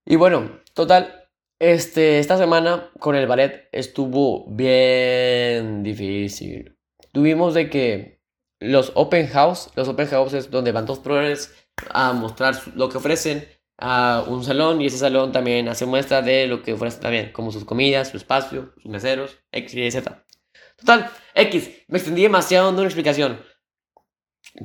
Y 0.08 0.14
bueno, 0.14 0.60
total, 0.72 1.28
este, 1.58 2.20
esta 2.20 2.38
semana 2.38 2.92
con 3.00 3.16
el 3.16 3.26
ballet 3.26 3.68
estuvo 3.72 4.46
bien 4.48 5.82
difícil. 5.82 6.78
Tuvimos 7.10 7.54
de 7.54 7.68
que 7.68 8.22
los 8.60 8.92
open 8.94 9.26
house, 9.26 9.70
los 9.74 9.88
open 9.88 10.06
house 10.06 10.34
es 10.34 10.50
donde 10.50 10.70
van 10.70 10.86
dos 10.86 11.00
profesores 11.00 11.52
a 11.90 12.12
mostrar 12.12 12.54
lo 12.76 12.88
que 12.88 12.98
ofrecen 12.98 13.48
a 13.78 14.24
un 14.28 14.44
salón 14.44 14.80
y 14.80 14.86
ese 14.86 14.96
salón 14.96 15.32
también 15.32 15.68
hace 15.68 15.86
muestra 15.86 16.22
de 16.22 16.46
lo 16.46 16.62
que 16.62 16.74
ofrece 16.74 17.00
también, 17.00 17.32
como 17.32 17.50
sus 17.50 17.64
comidas, 17.64 18.10
su 18.10 18.16
espacio, 18.16 18.74
sus 18.76 18.90
meseros, 18.90 19.40
X, 19.50 19.74
Y. 19.74 20.02
Total, 20.76 21.10
X, 21.34 21.82
me 21.88 21.98
extendí 21.98 22.22
demasiado 22.22 22.66
dando 22.66 22.82
una 22.82 22.88
explicación. 22.88 23.40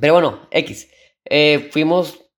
Pero 0.00 0.12
bueno, 0.12 0.46
X, 0.52 0.88
eh, 1.24 1.68
fuimos, 1.72 2.30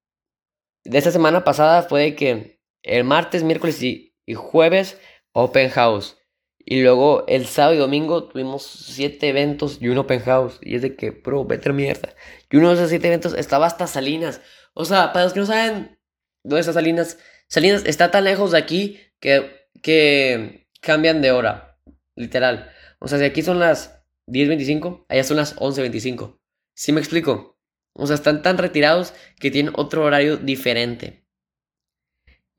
de 0.84 0.96
esta 0.96 1.10
semana 1.10 1.44
pasada 1.44 1.82
fue 1.82 2.14
que 2.14 2.53
el 2.84 3.04
martes, 3.04 3.42
miércoles 3.42 3.82
y, 3.82 4.14
jueves, 4.34 4.98
open 5.32 5.70
house. 5.70 6.16
Y 6.58 6.82
luego 6.82 7.24
el 7.26 7.46
sábado 7.46 7.74
y 7.74 7.78
domingo 7.78 8.24
tuvimos 8.24 8.62
siete 8.62 9.28
eventos 9.28 9.78
y 9.80 9.88
un 9.88 9.98
open 9.98 10.20
house. 10.20 10.58
Y 10.62 10.76
es 10.76 10.82
de 10.82 10.96
que, 10.96 11.10
bro, 11.10 11.44
vete 11.44 11.70
a 11.70 11.72
mierda. 11.72 12.14
Y 12.50 12.56
uno 12.56 12.68
de 12.68 12.76
esos 12.76 12.88
siete 12.88 13.08
eventos 13.08 13.34
estaba 13.34 13.66
hasta 13.66 13.86
Salinas. 13.86 14.40
O 14.72 14.84
sea, 14.84 15.12
para 15.12 15.24
los 15.24 15.34
que 15.34 15.40
no 15.40 15.46
saben 15.46 15.98
dónde 16.42 16.60
está 16.60 16.72
Salinas, 16.72 17.18
Salinas 17.48 17.84
está 17.84 18.10
tan 18.10 18.24
lejos 18.24 18.52
de 18.52 18.58
aquí 18.58 19.00
que, 19.20 19.68
que 19.82 20.68
cambian 20.80 21.20
de 21.20 21.32
hora. 21.32 21.78
Literal. 22.16 22.70
O 22.98 23.08
sea, 23.08 23.18
si 23.18 23.24
aquí 23.24 23.42
son 23.42 23.58
las 23.58 24.02
10.25, 24.28 25.06
allá 25.08 25.24
son 25.24 25.36
las 25.36 25.56
11.25. 25.56 26.38
¿Sí 26.74 26.92
me 26.92 27.00
explico? 27.00 27.58
O 27.92 28.06
sea, 28.06 28.16
están 28.16 28.42
tan 28.42 28.58
retirados 28.58 29.14
que 29.38 29.50
tienen 29.50 29.74
otro 29.76 30.04
horario 30.04 30.36
diferente. 30.36 31.23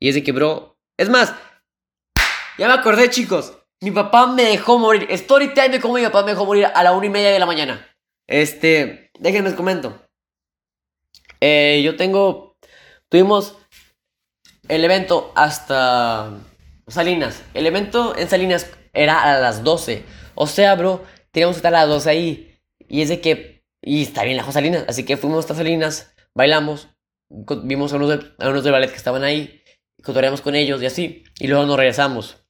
Y 0.00 0.08
es 0.08 0.14
de 0.14 0.22
que, 0.22 0.32
bro. 0.32 0.78
Es 0.98 1.08
más, 1.08 1.34
ya 2.58 2.68
me 2.68 2.74
acordé, 2.74 3.10
chicos. 3.10 3.58
Mi 3.82 3.90
papá 3.90 4.26
me 4.26 4.44
dejó 4.44 4.78
morir. 4.78 5.06
Story 5.10 5.52
time 5.52 5.70
de 5.70 5.80
cómo 5.80 5.94
mi 5.94 6.02
papá 6.02 6.22
me 6.22 6.30
dejó 6.30 6.46
morir 6.46 6.66
a 6.66 6.82
la 6.82 6.92
una 6.92 7.06
y 7.06 7.10
media 7.10 7.30
de 7.30 7.38
la 7.38 7.46
mañana. 7.46 7.86
Este, 8.26 9.10
déjenme 9.18 9.50
les 9.50 9.56
comento. 9.56 10.02
Eh, 11.40 11.82
yo 11.84 11.96
tengo. 11.96 12.56
Tuvimos 13.08 13.56
el 14.68 14.84
evento 14.84 15.32
hasta 15.36 16.30
Salinas. 16.88 17.42
El 17.54 17.66
evento 17.66 18.16
en 18.16 18.28
Salinas 18.28 18.70
era 18.94 19.22
a 19.22 19.38
las 19.38 19.62
12. 19.62 20.02
O 20.34 20.46
sea, 20.46 20.74
bro, 20.74 21.04
teníamos 21.30 21.56
que 21.56 21.58
estar 21.58 21.74
a 21.74 21.80
las 21.80 21.88
12 21.88 22.10
ahí. 22.10 22.58
Y 22.88 23.02
es 23.02 23.10
de 23.10 23.20
que. 23.20 23.62
Y 23.82 24.02
está 24.02 24.24
bien 24.24 24.36
lejos 24.36 24.54
Salinas. 24.54 24.84
Así 24.88 25.04
que 25.04 25.16
fuimos 25.16 25.40
hasta 25.40 25.54
Salinas, 25.54 26.12
bailamos, 26.34 26.88
vimos 27.28 27.92
a 27.92 27.96
unos, 27.96 28.08
de, 28.08 28.44
a 28.44 28.48
unos 28.48 28.64
del 28.64 28.72
ballet 28.72 28.90
que 28.90 28.96
estaban 28.96 29.22
ahí, 29.22 29.62
cotoreamos 30.06 30.40
con 30.40 30.54
ellos 30.54 30.82
y 30.82 30.86
así. 30.86 31.24
Y 31.38 31.48
luego 31.48 31.66
nos 31.66 31.76
regresamos. 31.76 32.46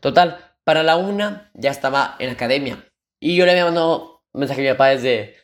Total, 0.00 0.56
para 0.64 0.82
la 0.82 0.96
una 0.96 1.50
ya 1.54 1.70
estaba 1.70 2.16
en 2.18 2.30
academia. 2.30 2.90
Y 3.20 3.36
yo 3.36 3.44
le 3.44 3.52
había 3.52 3.64
mandado 3.64 4.24
mensaje 4.32 4.60
a 4.62 4.64
mi 4.64 4.70
papá 4.70 4.88
desde, 4.88 5.36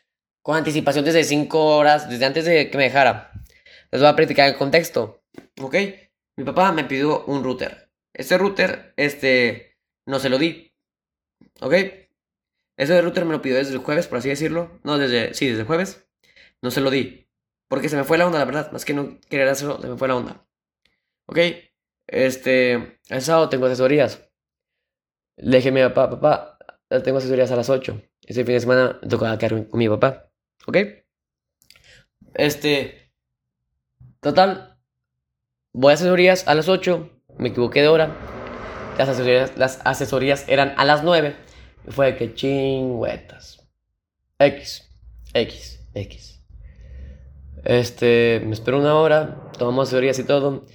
con 0.42 0.56
anticipación 0.56 1.04
desde 1.04 1.24
5 1.24 1.76
horas, 1.76 2.08
desde 2.08 2.24
antes 2.24 2.44
de 2.44 2.70
que 2.70 2.76
me 2.76 2.84
dejara. 2.84 3.32
Les 3.90 4.00
voy 4.00 4.10
a 4.10 4.16
practicar 4.16 4.48
el 4.48 4.56
contexto. 4.56 5.22
¿Ok? 5.60 5.76
Mi 6.36 6.44
papá 6.44 6.72
me 6.72 6.84
pidió 6.84 7.24
un 7.26 7.44
router. 7.44 7.90
Ese 8.14 8.38
router, 8.38 8.94
este, 8.96 9.78
no 10.06 10.18
se 10.18 10.28
lo 10.28 10.38
di. 10.38 10.74
¿Ok? 11.60 11.74
Ese 12.76 13.00
router 13.00 13.24
me 13.24 13.32
lo 13.32 13.42
pidió 13.42 13.56
desde 13.56 13.74
el 13.74 13.78
jueves, 13.78 14.08
por 14.08 14.18
así 14.18 14.28
decirlo. 14.28 14.80
No, 14.82 14.98
desde, 14.98 15.34
sí, 15.34 15.46
desde 15.46 15.60
el 15.60 15.66
jueves. 15.66 16.06
No 16.62 16.70
se 16.70 16.80
lo 16.80 16.90
di. 16.90 17.28
Porque 17.68 17.88
se 17.88 17.96
me 17.96 18.04
fue 18.04 18.18
la 18.18 18.26
onda, 18.26 18.38
la 18.38 18.44
verdad. 18.44 18.72
Más 18.72 18.84
que 18.84 18.94
no 18.94 19.18
querer 19.28 19.48
hacerlo, 19.48 19.80
se 19.80 19.88
me 19.88 19.96
fue 19.96 20.08
la 20.08 20.16
onda. 20.16 20.46
¿Ok? 21.26 21.38
Este, 22.06 22.98
el 23.08 23.22
sábado 23.22 23.48
tengo 23.48 23.66
asesorías. 23.66 24.28
Le 25.36 25.66
a 25.66 25.72
mi 25.72 25.80
papá, 25.80 26.10
papá, 26.10 26.58
tengo 27.00 27.18
asesorías 27.18 27.50
a 27.50 27.56
las 27.56 27.70
8. 27.70 28.02
Ese 28.26 28.44
fin 28.44 28.54
de 28.54 28.60
semana 28.60 28.98
me 29.02 29.08
tocaba 29.08 29.38
quedar 29.38 29.66
con 29.66 29.78
mi 29.78 29.88
papá. 29.88 30.30
¿Ok? 30.66 30.76
Este. 32.34 33.12
Total. 34.20 34.78
Voy 35.72 35.92
a 35.92 35.94
asesorías 35.94 36.46
a 36.46 36.54
las 36.54 36.68
8. 36.68 37.10
Me 37.38 37.48
equivoqué 37.48 37.82
de 37.82 37.88
hora. 37.88 38.14
Las 38.98 39.08
asesorías, 39.08 39.56
las 39.56 39.80
asesorías 39.84 40.48
eran 40.48 40.74
a 40.76 40.84
las 40.84 41.02
9. 41.02 41.34
Y 41.88 41.90
fue 41.90 42.16
que 42.16 42.34
chingüetas. 42.34 43.66
X. 44.38 44.88
X. 45.34 45.80
X. 45.94 46.44
Este. 47.64 48.42
Me 48.44 48.52
espero 48.52 48.78
una 48.78 48.94
hora. 48.94 49.50
Tomamos 49.58 49.88
asesorías 49.88 50.18
y 50.18 50.24
todo. 50.24 50.66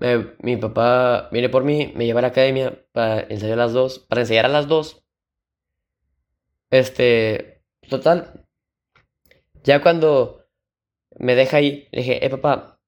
Mi 0.00 0.56
papá 0.56 1.28
viene 1.30 1.48
por 1.48 1.64
mí, 1.64 1.92
me 1.94 2.06
lleva 2.06 2.18
a 2.18 2.22
la 2.22 2.28
academia 2.28 2.84
para 2.92 3.20
ensayar 3.20 3.58
a 3.58 3.64
las 3.64 3.72
dos, 3.72 4.00
para 4.00 4.22
ensayar 4.22 4.46
a 4.46 4.48
las 4.48 4.66
dos. 4.66 5.04
Este, 6.70 7.62
total. 7.88 8.46
Ya 9.62 9.80
cuando 9.82 10.46
me 11.16 11.34
deja 11.34 11.58
ahí, 11.58 11.88
le 11.92 12.00
dije, 12.00 12.24
eh, 12.24 12.30
papá, 12.30 12.80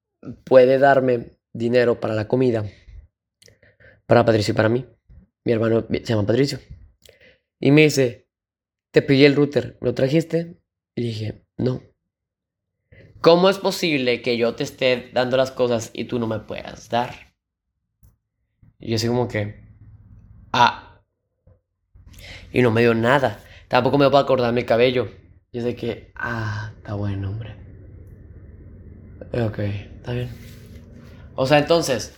¿puede 0.44 0.78
darme 0.78 1.38
dinero 1.52 2.00
para 2.00 2.14
la 2.14 2.28
comida? 2.28 2.64
Para 4.06 4.24
Patricio 4.24 4.52
y 4.52 4.56
para 4.56 4.68
mí. 4.68 4.84
Mi 5.44 5.52
hermano 5.52 5.86
se 5.88 6.04
llama 6.04 6.26
Patricio. 6.26 6.58
Y 7.60 7.70
me 7.70 7.82
dice, 7.82 8.28
te 8.92 9.02
pillé 9.02 9.26
el 9.26 9.36
router, 9.36 9.78
¿lo 9.80 9.94
trajiste? 9.94 10.60
Y 10.96 11.02
dije, 11.02 11.44
no. 11.56 11.82
¿Cómo 13.26 13.50
es 13.50 13.58
posible 13.58 14.22
que 14.22 14.36
yo 14.36 14.54
te 14.54 14.62
esté 14.62 15.10
dando 15.12 15.36
las 15.36 15.50
cosas 15.50 15.90
y 15.92 16.04
tú 16.04 16.20
no 16.20 16.28
me 16.28 16.38
puedas 16.38 16.88
dar? 16.88 17.34
Y 18.78 18.90
yo 18.90 18.94
así 18.94 19.08
como 19.08 19.26
que, 19.26 19.64
ah. 20.52 21.02
Y 22.52 22.62
no 22.62 22.70
me 22.70 22.82
dio 22.82 22.94
nada. 22.94 23.42
Tampoco 23.66 23.98
me 23.98 24.04
dio 24.04 24.12
para 24.12 24.22
acordar 24.22 24.52
mi 24.52 24.62
cabello. 24.62 25.10
Y 25.50 25.60
sé 25.60 25.74
que, 25.74 26.12
ah, 26.14 26.72
está 26.76 26.94
bueno, 26.94 27.30
hombre. 27.30 27.56
Ok, 29.32 29.58
está 29.58 30.12
bien. 30.12 30.30
O 31.34 31.48
sea, 31.48 31.58
entonces, 31.58 32.14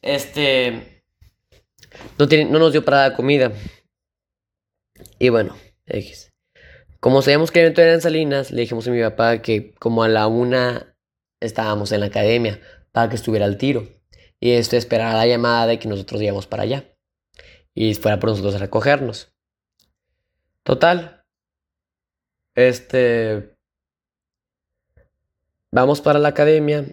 este, 0.00 1.04
no, 2.18 2.28
tiene, 2.28 2.50
no 2.50 2.58
nos 2.58 2.72
dio 2.72 2.82
para 2.82 3.00
dar 3.00 3.14
comida. 3.14 3.52
Y 5.18 5.28
bueno, 5.28 5.54
X. 5.84 6.29
Como 7.00 7.22
sabíamos 7.22 7.50
que 7.50 7.60
el 7.60 7.66
evento 7.66 7.80
era 7.80 7.94
en 7.94 8.02
Salinas, 8.02 8.50
le 8.50 8.60
dijimos 8.60 8.86
a 8.86 8.90
mi 8.90 9.00
papá 9.00 9.40
que 9.40 9.74
como 9.76 10.02
a 10.02 10.08
la 10.08 10.26
una 10.26 10.94
estábamos 11.40 11.92
en 11.92 12.00
la 12.00 12.06
academia 12.06 12.60
para 12.92 13.08
que 13.08 13.16
estuviera 13.16 13.46
al 13.46 13.56
tiro. 13.56 13.88
Y 14.38 14.52
esto 14.52 14.76
esperara 14.76 15.14
la 15.14 15.26
llamada 15.26 15.66
de 15.66 15.78
que 15.78 15.88
nosotros 15.88 16.20
íbamos 16.20 16.46
para 16.46 16.64
allá. 16.64 16.84
Y 17.74 17.94
fuera 17.94 18.18
por 18.18 18.30
nosotros 18.30 18.54
a 18.54 18.58
recogernos. 18.58 19.32
Total. 20.62 21.24
Este. 22.54 23.54
Vamos 25.72 26.00
para 26.00 26.18
la 26.18 26.28
academia. 26.28 26.84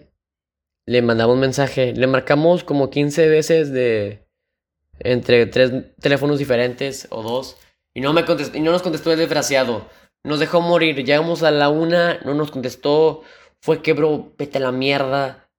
Le 0.86 1.02
mandamos 1.02 1.34
un 1.34 1.40
mensaje. 1.40 1.94
Le 1.94 2.06
marcamos 2.06 2.64
como 2.64 2.90
15 2.90 3.28
veces 3.28 3.72
de. 3.72 4.26
Entre 5.00 5.46
tres 5.46 5.94
teléfonos 6.00 6.38
diferentes 6.38 7.08
o 7.10 7.22
dos. 7.22 7.56
Y 7.98 8.00
no, 8.00 8.12
me 8.12 8.24
contestó, 8.24 8.56
y 8.56 8.60
no 8.60 8.70
nos 8.70 8.82
contestó 8.82 9.10
el 9.10 9.18
desgraciado. 9.18 9.88
Nos 10.22 10.38
dejó 10.38 10.60
morir. 10.60 11.04
Llegamos 11.04 11.42
a 11.42 11.50
la 11.50 11.68
una, 11.68 12.20
no 12.20 12.32
nos 12.32 12.52
contestó. 12.52 13.22
Fue 13.60 13.82
que, 13.82 13.92
bro, 13.92 14.34
vete 14.38 14.58
a 14.58 14.60
la 14.60 14.70
mierda. 14.70 15.50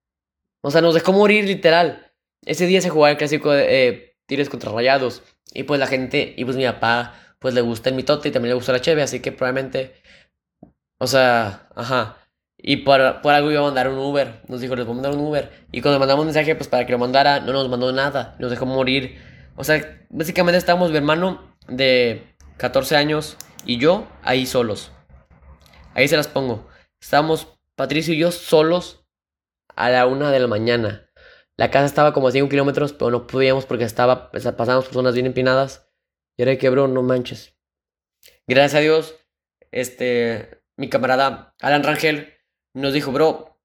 O 0.62 0.72
sea, 0.72 0.80
nos 0.80 0.94
dejó 0.94 1.12
morir 1.12 1.44
literal. 1.44 2.14
Ese 2.46 2.66
día 2.66 2.80
se 2.80 2.90
jugaba 2.90 3.12
el 3.12 3.18
clásico 3.18 3.52
de 3.52 3.88
eh, 3.88 4.16
Tires 4.26 4.48
contra 4.48 4.72
Rayados. 4.72 5.22
Y 5.54 5.64
pues 5.64 5.82
la 5.82 5.88
gente, 5.88 6.34
y 6.38 6.46
pues 6.46 6.56
mi 6.56 6.64
papá, 6.64 7.14
pues 7.40 7.54
le 7.54 7.60
gusta 7.60 7.90
el 7.90 7.96
mitote 7.96 8.30
y 8.30 8.32
también 8.32 8.52
le 8.52 8.56
gusta 8.56 8.72
la 8.72 8.80
cheve. 8.80 9.02
Así 9.02 9.20
que 9.20 9.34
probablemente. 9.34 9.96
O 10.98 11.08
sea, 11.08 11.68
ajá. 11.76 12.20
Y 12.58 12.78
por, 12.78 13.20
por 13.20 13.34
algo 13.34 13.52
iba 13.52 13.60
a 13.60 13.64
mandar 13.64 13.90
un 13.90 13.98
Uber. 13.98 14.44
Nos 14.48 14.62
dijo, 14.62 14.78
les 14.78 14.86
voy 14.86 14.94
a 14.94 14.96
mandar 14.96 15.14
un 15.14 15.28
Uber. 15.28 15.52
Y 15.74 15.82
cuando 15.82 16.00
mandamos 16.00 16.22
un 16.22 16.28
mensaje, 16.28 16.56
pues 16.56 16.70
para 16.70 16.86
que 16.86 16.94
lo 16.94 17.00
mandara, 17.00 17.42
no 17.42 17.52
nos 17.52 17.68
mandó 17.68 17.92
nada. 17.92 18.38
Nos 18.40 18.50
dejó 18.50 18.66
morir. 18.66 19.20
O 19.58 19.66
sea, 19.66 20.06
básicamente 20.10 20.58
estábamos 20.58 20.90
mi 20.90 20.96
hermano 20.96 21.54
de 21.68 22.29
14 22.60 22.98
años 22.98 23.38
y 23.66 23.80
yo 23.80 24.08
ahí 24.22 24.46
solos. 24.46 24.92
Ahí 25.94 26.08
se 26.08 26.18
las 26.18 26.28
pongo. 26.28 26.68
Estábamos 27.02 27.58
Patricio 27.76 28.14
y 28.14 28.20
yo 28.20 28.32
solos 28.32 29.08
a 29.76 29.90
la 29.90 30.06
una 30.06 30.30
de 30.30 30.40
la 30.40 30.48
mañana. 30.48 31.10
La 31.56 31.72
casa 31.72 31.86
estaba 31.86 32.14
como 32.14 32.28
a 32.28 32.32
5 32.32 32.50
kilómetros, 32.50 32.92
pero 32.92 33.12
no 33.12 33.28
podíamos 33.28 33.66
porque 33.66 33.86
estaba, 33.86 34.30
pasábamos 34.32 34.86
por 34.86 34.94
zonas 34.94 35.14
bien 35.14 35.26
empinadas. 35.26 35.90
Y 36.38 36.44
era 36.44 36.58
que, 36.58 36.70
bro, 36.70 36.90
no 36.90 37.02
manches. 37.02 37.58
Gracias 38.46 38.76
a 38.76 38.80
Dios, 38.82 39.16
este, 39.72 40.62
mi 40.78 40.90
camarada 40.90 41.56
Alan 41.62 41.84
Rangel 41.84 42.34
nos 42.74 42.94
dijo, 42.94 43.12
bro, 43.14 43.62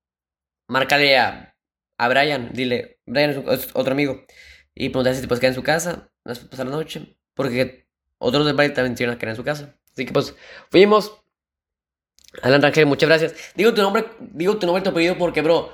márcale 0.68 1.18
a, 1.18 1.56
a 1.98 2.08
Brian, 2.08 2.50
dile, 2.52 3.00
Brian 3.06 3.44
es, 3.48 3.70
otro 3.74 3.92
amigo. 3.92 4.24
Y 4.72 4.90
preguntarle 4.90 5.16
si 5.16 5.22
te 5.22 5.28
puedes 5.28 5.40
quedar 5.40 5.52
en 5.52 5.56
su 5.56 5.62
casa, 5.64 6.12
pasar 6.24 6.66
la 6.66 6.72
noche, 6.72 7.18
porque 7.34 7.83
otros 8.18 8.46
de 8.46 8.52
Brian 8.52 8.74
también 8.74 8.94
tienen 8.94 9.18
que 9.18 9.26
en 9.26 9.36
su 9.36 9.44
casa. 9.44 9.76
Así 9.92 10.06
que 10.06 10.12
pues 10.12 10.34
fuimos. 10.70 11.20
Alan 12.42 12.62
Rangel, 12.62 12.86
muchas 12.86 13.08
gracias. 13.08 13.34
Digo 13.54 13.74
tu 13.74 13.82
nombre, 13.82 14.06
digo 14.20 14.58
tu 14.58 14.66
nombre 14.66 14.80
y 14.80 14.84
tu 14.84 14.90
apellido 14.90 15.16
porque, 15.18 15.40
bro, 15.40 15.72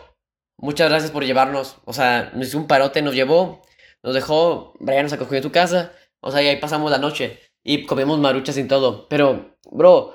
muchas 0.58 0.90
gracias 0.90 1.10
por 1.10 1.24
llevarnos. 1.24 1.78
O 1.84 1.92
sea, 1.92 2.30
nos 2.34 2.48
hizo 2.48 2.58
un 2.58 2.66
parote, 2.66 3.02
nos 3.02 3.14
llevó, 3.14 3.62
nos 4.02 4.14
dejó, 4.14 4.74
Brian 4.78 5.04
nos 5.04 5.12
acogió 5.12 5.38
en 5.38 5.42
su 5.42 5.52
casa. 5.52 5.92
O 6.20 6.30
sea, 6.30 6.42
y 6.42 6.48
ahí 6.48 6.56
pasamos 6.60 6.90
la 6.90 6.98
noche. 6.98 7.40
Y 7.62 7.86
comemos 7.86 8.18
maruchas 8.18 8.58
y 8.58 8.64
todo. 8.64 9.08
Pero, 9.08 9.56
bro, 9.70 10.14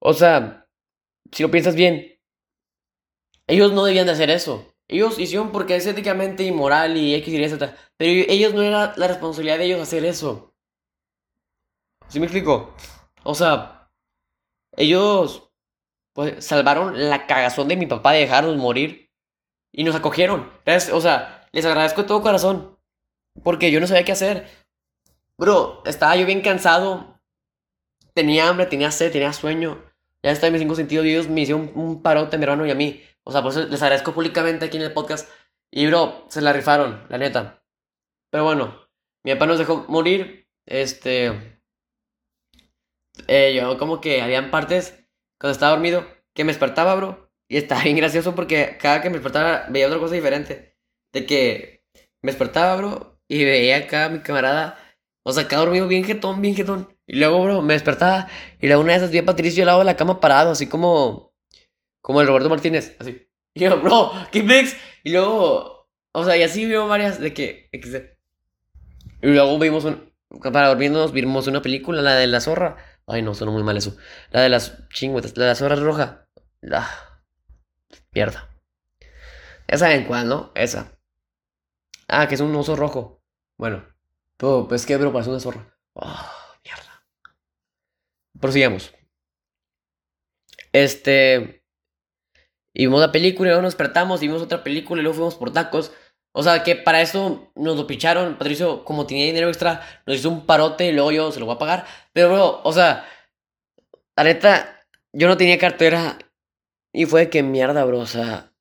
o 0.00 0.14
sea, 0.14 0.66
si 1.32 1.42
lo 1.42 1.50
piensas 1.50 1.74
bien, 1.74 2.18
ellos 3.46 3.72
no 3.72 3.84
debían 3.84 4.06
de 4.06 4.12
hacer 4.12 4.30
eso. 4.30 4.74
Ellos 4.88 5.18
hicieron 5.18 5.52
porque 5.52 5.76
es 5.76 5.86
éticamente 5.86 6.44
inmoral 6.44 6.96
y 6.96 7.14
X 7.16 7.34
y 7.34 7.48
Z. 7.48 7.76
Pero 7.96 8.24
ellos 8.30 8.54
no 8.54 8.62
era 8.62 8.94
la 8.96 9.08
responsabilidad 9.08 9.58
de 9.58 9.64
ellos 9.66 9.80
hacer 9.80 10.04
eso. 10.04 10.47
¿Sí 12.08 12.20
me 12.20 12.26
explico? 12.26 12.74
O 13.22 13.34
sea, 13.34 13.90
ellos 14.76 15.50
pues 16.14 16.44
salvaron 16.44 17.08
la 17.08 17.26
cagazón 17.26 17.68
de 17.68 17.76
mi 17.76 17.86
papá 17.86 18.12
de 18.12 18.20
dejarnos 18.20 18.56
morir 18.56 19.10
y 19.72 19.84
nos 19.84 19.94
acogieron. 19.94 20.50
O 20.92 21.00
sea, 21.00 21.46
les 21.52 21.64
agradezco 21.64 22.02
de 22.02 22.08
todo 22.08 22.22
corazón 22.22 22.78
porque 23.44 23.70
yo 23.70 23.78
no 23.78 23.86
sabía 23.86 24.04
qué 24.04 24.12
hacer. 24.12 24.48
Bro, 25.36 25.82
estaba 25.84 26.16
yo 26.16 26.26
bien 26.26 26.40
cansado. 26.40 27.20
Tenía 28.14 28.48
hambre, 28.48 28.66
tenía 28.66 28.90
sed, 28.90 29.12
tenía 29.12 29.32
sueño. 29.32 29.84
Ya 30.22 30.32
está 30.32 30.48
en 30.48 30.54
mis 30.54 30.62
cinco 30.62 30.74
sentidos 30.74 31.06
y 31.06 31.10
ellos 31.10 31.28
me 31.28 31.42
hicieron 31.42 31.70
un 31.74 32.02
parote 32.02 32.38
mi 32.38 32.44
hermano 32.44 32.66
y 32.66 32.70
a 32.70 32.74
mí. 32.74 33.02
O 33.22 33.30
sea, 33.30 33.42
por 33.42 33.52
eso 33.52 33.64
les 33.66 33.82
agradezco 33.82 34.14
públicamente 34.14 34.64
aquí 34.64 34.78
en 34.78 34.84
el 34.84 34.92
podcast. 34.92 35.28
Y 35.70 35.86
bro, 35.86 36.24
se 36.28 36.40
la 36.40 36.52
rifaron, 36.52 37.06
la 37.10 37.18
neta. 37.18 37.62
Pero 38.30 38.44
bueno, 38.44 38.88
mi 39.24 39.32
papá 39.34 39.46
nos 39.46 39.58
dejó 39.58 39.84
morir. 39.88 40.48
Este 40.66 41.57
eh, 43.26 43.54
yo 43.54 43.78
como 43.78 44.00
que 44.00 44.22
habían 44.22 44.50
partes 44.50 44.94
cuando 45.38 45.52
estaba 45.52 45.72
dormido 45.72 46.06
que 46.34 46.44
me 46.44 46.52
despertaba, 46.52 46.94
bro. 46.94 47.30
Y 47.48 47.56
estaba 47.56 47.82
bien 47.84 47.96
gracioso 47.96 48.34
porque 48.34 48.78
cada 48.80 49.02
que 49.02 49.10
me 49.10 49.14
despertaba 49.14 49.66
veía 49.68 49.86
otra 49.86 49.98
cosa 49.98 50.14
diferente. 50.14 50.76
De 51.12 51.26
que 51.26 51.84
me 52.22 52.32
despertaba, 52.32 52.76
bro, 52.76 53.20
y 53.28 53.44
veía 53.44 53.78
acá 53.78 54.06
a 54.06 54.08
mi 54.08 54.20
camarada, 54.20 54.78
o 55.24 55.32
sea, 55.32 55.44
acá 55.44 55.56
dormido 55.58 55.88
bien 55.88 56.04
jetón, 56.04 56.40
bien 56.42 56.54
jetón. 56.54 56.96
Y 57.06 57.16
luego, 57.18 57.42
bro, 57.42 57.62
me 57.62 57.74
despertaba 57.74 58.28
y 58.60 58.66
luego 58.66 58.82
una 58.82 58.92
de 58.92 58.98
esas 58.98 59.10
vi 59.10 59.18
a 59.18 59.24
Patricio 59.24 59.62
al 59.62 59.66
lado 59.66 59.78
de 59.80 59.84
la 59.86 59.96
cama 59.96 60.20
parado, 60.20 60.50
así 60.50 60.66
como, 60.68 61.34
como 62.02 62.20
el 62.20 62.26
Roberto 62.26 62.48
Martínez, 62.50 62.96
así. 62.98 63.28
Y 63.54 63.60
yo, 63.60 63.80
bro, 63.80 64.12
¿qué 64.32 64.42
mix? 64.42 64.76
Y 65.04 65.10
luego, 65.12 65.88
o 66.12 66.24
sea, 66.24 66.36
y 66.36 66.42
así 66.42 66.66
vimos 66.66 66.88
varias 66.88 67.20
de 67.20 67.32
que, 67.34 67.70
Y 69.22 69.26
luego 69.26 69.58
vimos 69.58 69.84
un, 69.84 70.12
para 70.52 70.68
dormirnos, 70.68 71.12
vimos 71.12 71.46
una 71.46 71.62
película, 71.62 72.02
la 72.02 72.14
de 72.14 72.26
la 72.26 72.40
zorra. 72.40 72.76
Ay, 73.08 73.22
no, 73.22 73.34
suena 73.34 73.52
muy 73.52 73.62
mal 73.62 73.76
eso. 73.76 73.96
La 74.30 74.42
de 74.42 74.50
las 74.50 74.86
chingüetas, 74.90 75.36
la 75.36 75.44
de 75.44 75.50
las 75.50 75.62
horas 75.62 75.80
rojas. 75.80 76.18
La. 76.60 76.86
Mierda. 78.12 78.50
Ya 79.66 79.78
saben 79.78 80.04
cuál, 80.04 80.28
¿no? 80.28 80.52
Esa. 80.54 80.92
Ah, 82.06 82.28
que 82.28 82.34
es 82.34 82.40
un 82.42 82.54
oso 82.54 82.76
rojo. 82.76 83.22
Bueno. 83.56 83.82
Pues 84.36 84.84
que, 84.84 84.96
bro, 84.98 85.12
parece 85.12 85.30
una 85.30 85.40
zorra. 85.40 85.74
Oh, 85.94 86.30
mierda. 86.62 87.04
Prosigamos. 88.38 88.94
Este. 90.72 91.64
Y 92.74 92.86
vimos 92.86 93.00
la 93.00 93.10
película 93.10 93.48
y 93.48 93.50
luego 93.50 93.62
nos 93.62 93.72
despertamos 93.72 94.22
y 94.22 94.26
vimos 94.26 94.42
otra 94.42 94.62
película 94.62 95.00
y 95.00 95.02
luego 95.02 95.16
fuimos 95.16 95.34
por 95.34 95.52
tacos. 95.52 95.92
O 96.32 96.42
sea, 96.42 96.62
que 96.62 96.76
para 96.76 97.00
eso 97.00 97.50
nos 97.54 97.76
lo 97.76 97.86
picharon. 97.86 98.36
Patricio, 98.36 98.84
como 98.84 99.06
tenía 99.06 99.26
dinero 99.26 99.48
extra, 99.48 99.82
nos 100.06 100.16
hizo 100.16 100.30
un 100.30 100.46
parote 100.46 100.86
y 100.86 100.92
luego 100.92 101.12
yo 101.12 101.32
se 101.32 101.40
lo 101.40 101.46
voy 101.46 101.56
a 101.56 101.58
pagar. 101.58 101.86
Pero, 102.12 102.28
bro, 102.28 102.60
o 102.64 102.72
sea, 102.72 103.06
la 104.16 104.24
neta, 104.24 104.84
yo 105.12 105.28
no 105.28 105.36
tenía 105.36 105.58
cartera. 105.58 106.18
Y 106.92 107.06
fue 107.06 107.22
de 107.22 107.30
que 107.30 107.42
mierda, 107.42 107.84
bro. 107.84 108.00
O 108.00 108.06
sea, 108.06 108.52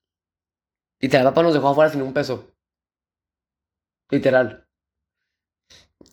literal, 0.99 1.25
papá 1.25 1.43
nos 1.43 1.53
dejó 1.53 1.69
afuera 1.69 1.91
sin 1.91 2.01
un 2.01 2.13
peso. 2.13 2.53
Literal. 4.09 4.67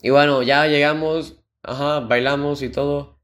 Y 0.01 0.09
bueno, 0.09 0.43
ya 0.43 0.67
llegamos, 0.67 1.43
ajá, 1.63 2.01
bailamos 2.01 2.61
y 2.61 2.69
todo. 2.69 3.19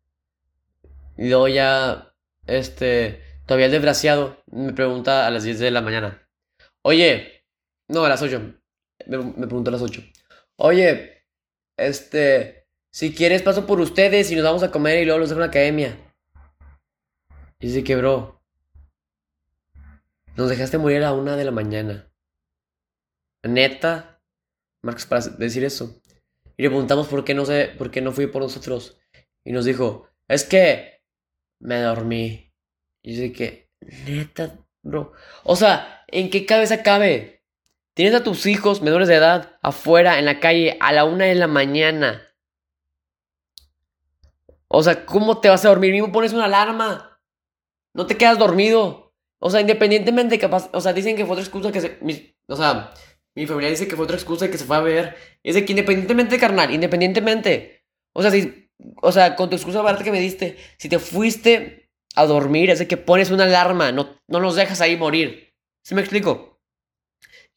Y 1.18 1.30
luego 1.30 1.48
ya, 1.48 2.16
este, 2.48 3.22
todavía 3.46 3.68
el 3.68 3.72
desgraciado 3.72 4.44
me 4.48 4.74
pregunta 4.74 5.28
a 5.28 5.30
las 5.30 5.44
10 5.44 5.60
de 5.60 5.72
la 5.72 5.82
mañana. 5.82 6.28
Oye, 6.82 7.41
no, 7.92 8.06
a 8.06 8.10
las 8.10 8.22
8. 8.22 8.40
Me, 9.08 9.48
preguntó 9.48 9.70
a 9.70 9.74
las 9.74 9.82
8. 9.82 10.02
Oye, 10.58 11.26
este, 11.78 12.68
si 12.90 13.14
quieres 13.14 13.42
paso 13.42 13.68
por 13.68 13.82
ustedes 13.82 14.32
y 14.32 14.36
nos 14.36 14.46
vamos 14.46 14.64
a 14.64 14.72
comer 14.72 15.00
y 15.00 15.06
luego 15.06 15.20
los 15.20 15.30
dejo 15.30 15.40
en 15.40 15.48
la 15.48 15.50
academia. 15.50 16.16
Y 17.60 17.68
dice 17.68 17.84
que, 17.84 17.98
bro, 17.98 18.42
nos 20.38 20.50
dejaste 20.50 20.78
morir 20.78 21.00
a 21.00 21.02
la 21.02 21.14
una 21.14 21.36
de 21.36 21.44
la 21.44 21.52
mañana. 21.52 22.10
neta, 23.44 24.22
Marcos, 24.82 25.06
para 25.06 25.28
decir 25.38 25.66
eso. 25.66 26.02
Y 26.56 26.64
le 26.64 26.70
preguntamos 26.70 27.08
por 27.08 27.26
qué 27.26 27.34
no 27.34 27.46
sé, 27.46 27.74
por 27.78 27.92
qué 27.92 28.02
no 28.02 28.14
fui 28.14 28.28
por 28.28 28.42
nosotros. 28.42 29.02
Y 29.44 29.52
nos 29.52 29.66
dijo, 29.66 30.08
es 30.30 30.46
que 30.46 31.02
me 31.60 31.82
dormí. 31.82 32.54
Y 33.04 33.12
dice 33.12 33.34
que, 33.34 33.70
neta, 34.08 34.66
bro. 34.82 35.12
O 35.44 35.58
sea, 35.58 36.06
¿en 36.08 36.30
qué 36.30 36.46
cabeza 36.46 36.84
cabe? 36.84 37.41
Tienes 37.94 38.16
a 38.16 38.24
tus 38.24 38.46
hijos 38.46 38.82
menores 38.82 39.08
de 39.08 39.16
edad 39.16 39.58
afuera 39.62 40.18
en 40.18 40.26
la 40.26 40.40
calle 40.40 40.78
a 40.80 40.94
la 40.94 41.04
una 41.04 41.26
de 41.26 41.36
la 41.36 41.48
mañana. 41.48 42.28
O 44.68 44.82
sea, 44.84 45.06
¿cómo 45.06 45.42
te 45.42 45.50
vas 45.50 45.66
a 45.66 45.70
dormir? 45.70 45.92
Mismo 45.92 46.12
pones 46.12 46.32
una 46.32 46.46
alarma. 46.46 47.20
No 47.94 48.06
te 48.06 48.16
quedas 48.16 48.40
dormido. 48.40 49.14
O 49.40 49.50
sea, 49.50 49.60
independientemente, 49.60 50.40
capaz, 50.40 50.70
o 50.72 50.80
sea, 50.80 50.94
dicen 50.94 51.18
que 51.18 51.26
fue 51.26 51.34
otra 51.34 51.44
excusa 51.44 51.72
que 51.72 51.82
se, 51.82 52.00
o 52.48 52.56
sea, 52.56 52.94
mi 53.36 53.48
familia 53.48 53.70
dice 53.70 53.88
que 53.88 53.96
fue 53.96 54.06
otra 54.06 54.16
excusa 54.16 54.50
que 54.50 54.58
se 54.58 54.66
fue 54.66 54.78
a 54.78 54.82
ver. 54.82 55.16
es 55.44 55.56
de 55.56 55.66
que 55.66 55.74
independientemente, 55.74 56.38
carnal, 56.38 56.74
independientemente. 56.74 57.86
O 58.14 58.22
sea, 58.22 58.32
si, 58.32 58.70
o 59.02 59.12
sea, 59.12 59.36
con 59.36 59.50
tu 59.50 59.56
excusa 59.56 59.82
barata 59.82 60.04
que 60.04 60.12
me 60.12 60.20
diste, 60.20 60.58
si 60.78 60.90
te 60.90 61.00
fuiste 61.00 61.90
a 62.16 62.26
dormir, 62.26 62.70
es 62.70 62.80
de 62.80 62.88
que 62.88 62.98
pones 62.98 63.32
una 63.32 63.46
alarma, 63.46 63.92
no, 63.92 64.22
no 64.28 64.40
nos 64.40 64.56
dejas 64.56 64.80
ahí 64.80 64.96
morir. 64.96 65.56
¿Sí 65.84 65.96
me 65.96 66.02
explico? 66.02 66.51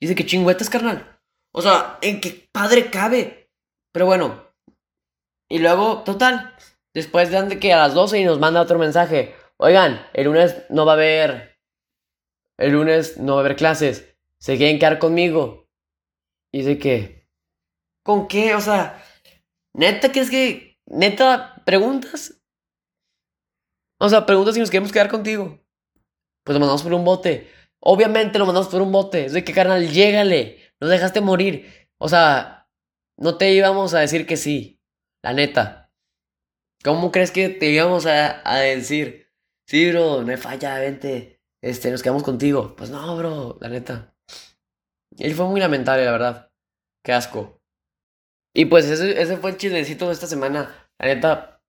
Dice 0.04 0.16
que 0.16 0.26
chingüetas, 0.26 0.68
carnal. 0.68 1.18
O 1.50 1.62
sea, 1.62 1.98
¿en 2.02 2.20
qué 2.20 2.46
padre 2.52 2.90
cabe? 2.90 3.50
Pero 3.90 4.04
bueno. 4.04 4.52
Y 5.48 5.60
luego, 5.60 6.02
total. 6.02 6.54
Después 6.92 7.30
de 7.30 7.58
que 7.58 7.72
a 7.72 7.78
las 7.78 7.94
12 7.94 8.20
y 8.20 8.24
nos 8.24 8.38
manda 8.38 8.60
otro 8.60 8.78
mensaje. 8.78 9.34
Oigan, 9.56 10.06
el 10.12 10.26
lunes 10.26 10.66
no 10.68 10.84
va 10.84 10.92
a 10.92 10.96
haber. 10.96 11.58
El 12.58 12.72
lunes 12.72 13.16
no 13.16 13.32
va 13.32 13.38
a 13.38 13.44
haber 13.46 13.56
clases. 13.56 14.14
Se 14.38 14.58
quieren 14.58 14.78
quedar 14.78 14.98
conmigo. 14.98 15.70
Y 16.52 16.58
dice 16.58 16.78
que, 16.78 17.26
¿con 18.04 18.28
qué? 18.28 18.54
O 18.54 18.60
sea, 18.60 19.02
neta, 19.72 20.12
¿quieres 20.12 20.30
que, 20.30 20.82
neta, 20.84 21.62
preguntas? 21.64 22.42
O 23.98 24.10
sea, 24.10 24.26
preguntas 24.26 24.52
si 24.52 24.60
nos 24.60 24.68
queremos 24.68 24.92
quedar 24.92 25.08
contigo. 25.08 25.58
Pues 26.44 26.52
lo 26.52 26.60
mandamos 26.60 26.82
por 26.82 26.92
un 26.92 27.06
bote. 27.06 27.50
Obviamente 27.86 28.38
lo 28.38 28.46
mandamos 28.46 28.68
por 28.68 28.80
un 28.80 28.92
bote. 28.92 29.26
Es 29.26 29.34
de 29.34 29.44
que, 29.44 29.52
carnal, 29.52 29.88
llégale. 29.88 30.72
Nos 30.80 30.90
dejaste 30.90 31.20
morir. 31.20 31.88
O 31.98 32.08
sea, 32.08 32.68
no 33.18 33.36
te 33.36 33.52
íbamos 33.52 33.92
a 33.92 34.00
decir 34.00 34.26
que 34.26 34.38
sí. 34.38 34.80
La 35.22 35.34
neta. 35.34 35.92
¿Cómo 36.82 37.12
crees 37.12 37.30
que 37.30 37.50
te 37.50 37.66
íbamos 37.70 38.06
a, 38.06 38.58
decir? 38.58 39.30
Sí, 39.66 39.90
bro, 39.90 40.22
no 40.22 40.30
hay 40.30 40.36
falla, 40.38 40.78
vente. 40.78 41.42
Este, 41.62 41.90
nos 41.90 42.02
quedamos 42.02 42.22
contigo. 42.22 42.74
Pues 42.74 42.88
no, 42.88 43.16
bro, 43.16 43.58
la 43.60 43.68
neta. 43.68 44.16
Y 45.16 45.30
fue 45.32 45.46
muy 45.46 45.60
lamentable, 45.60 46.04
la 46.06 46.12
verdad. 46.12 46.52
Qué 47.04 47.12
asco. 47.12 47.62
Y 48.54 48.64
pues 48.64 48.86
ese, 48.86 49.20
ese 49.20 49.36
fue 49.36 49.50
el 49.50 49.58
chismecito 49.58 50.06
de 50.06 50.14
esta 50.14 50.26
semana. 50.26 50.88
La 50.98 51.06
neta, 51.06 51.62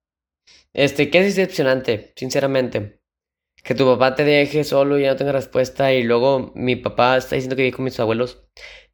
este, 0.72 1.10
qué 1.10 1.22
decepcionante, 1.22 2.12
sinceramente. 2.16 2.95
Que 3.66 3.74
tu 3.74 3.84
papá 3.84 4.14
te 4.14 4.24
deje 4.24 4.62
solo 4.62 4.96
y 4.96 5.02
ya 5.02 5.10
no 5.10 5.16
tenga 5.16 5.32
respuesta. 5.32 5.92
Y 5.92 6.04
luego 6.04 6.52
mi 6.54 6.76
papá 6.76 7.16
está 7.16 7.34
diciendo 7.34 7.56
que 7.56 7.62
vive 7.62 7.76
con 7.76 7.84
mis 7.84 7.98
abuelos. 7.98 8.44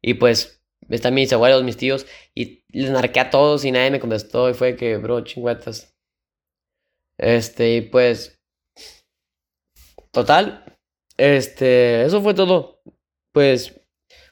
Y 0.01 0.15
pues 0.15 0.63
están 0.89 1.13
mis 1.13 1.31
abuelos, 1.31 1.63
mis 1.63 1.77
tíos. 1.77 2.07
Y 2.33 2.63
les 2.69 2.89
marqué 2.91 3.19
a 3.19 3.29
todos 3.29 3.65
y 3.65 3.71
nadie 3.71 3.91
me 3.91 3.99
contestó. 3.99 4.49
Y 4.49 4.55
fue 4.55 4.75
que, 4.75 4.97
bro, 4.97 5.21
chingüetas. 5.21 5.95
Este, 7.19 7.75
y 7.75 7.81
pues. 7.81 8.39
Total. 10.11 10.65
Este, 11.17 12.03
eso 12.05 12.21
fue 12.21 12.33
todo. 12.33 12.81
Pues 13.31 13.79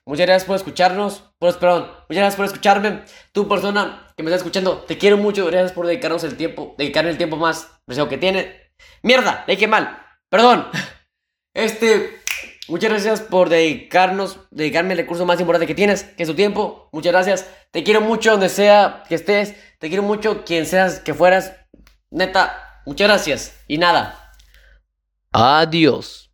Muchas 0.06 0.26
gracias 0.26 0.48
por 0.48 0.56
escucharnos. 0.56 1.32
Pues, 1.38 1.58
perdón, 1.58 1.84
muchas 2.10 2.22
gracias 2.22 2.36
por 2.36 2.46
escucharme. 2.46 3.04
Tu 3.32 3.48
persona 3.48 4.12
que 4.18 4.24
me 4.24 4.30
está 4.30 4.38
escuchando, 4.38 4.80
te 4.80 4.98
quiero 4.98 5.18
mucho. 5.18 5.46
Gracias 5.46 5.74
por 5.74 5.86
dedicarnos 5.86 6.24
el 6.24 6.36
tiempo, 6.38 6.74
dedicarme 6.78 7.12
el 7.12 7.18
tiempo 7.18 7.38
más 7.38 7.80
preciado 7.86 8.10
que 8.10 8.18
tiene. 8.18 8.72
Mierda, 9.04 9.44
le 9.48 9.56
dije 9.56 9.68
mal. 9.68 10.01
Perdón. 10.32 10.68
Este, 11.54 12.22
muchas 12.70 12.90
gracias 12.90 13.20
por 13.20 13.50
dedicarnos, 13.50 14.40
dedicarme 14.50 14.94
el 14.94 15.00
recurso 15.00 15.26
más 15.26 15.42
importante 15.42 15.68
que 15.68 15.76
tienes, 15.76 16.04
que 16.04 16.24
es 16.24 16.30
tu 16.30 16.36
tiempo. 16.36 16.88
Muchas 16.94 17.12
gracias. 17.12 17.50
Te 17.72 17.84
quiero 17.84 18.00
mucho 18.00 18.32
donde 18.32 18.48
sea 18.48 19.04
que 19.10 19.16
estés. 19.16 19.56
Te 19.78 19.90
quiero 19.90 20.04
mucho 20.04 20.46
quien 20.46 20.66
seas 20.66 21.02
que 21.02 21.14
fueras. 21.14 21.52
Neta, 22.12 22.82
muchas 22.86 23.10
gracias. 23.10 23.60
Y 23.68 23.78
nada. 23.78 24.34
Adiós. 25.34 26.31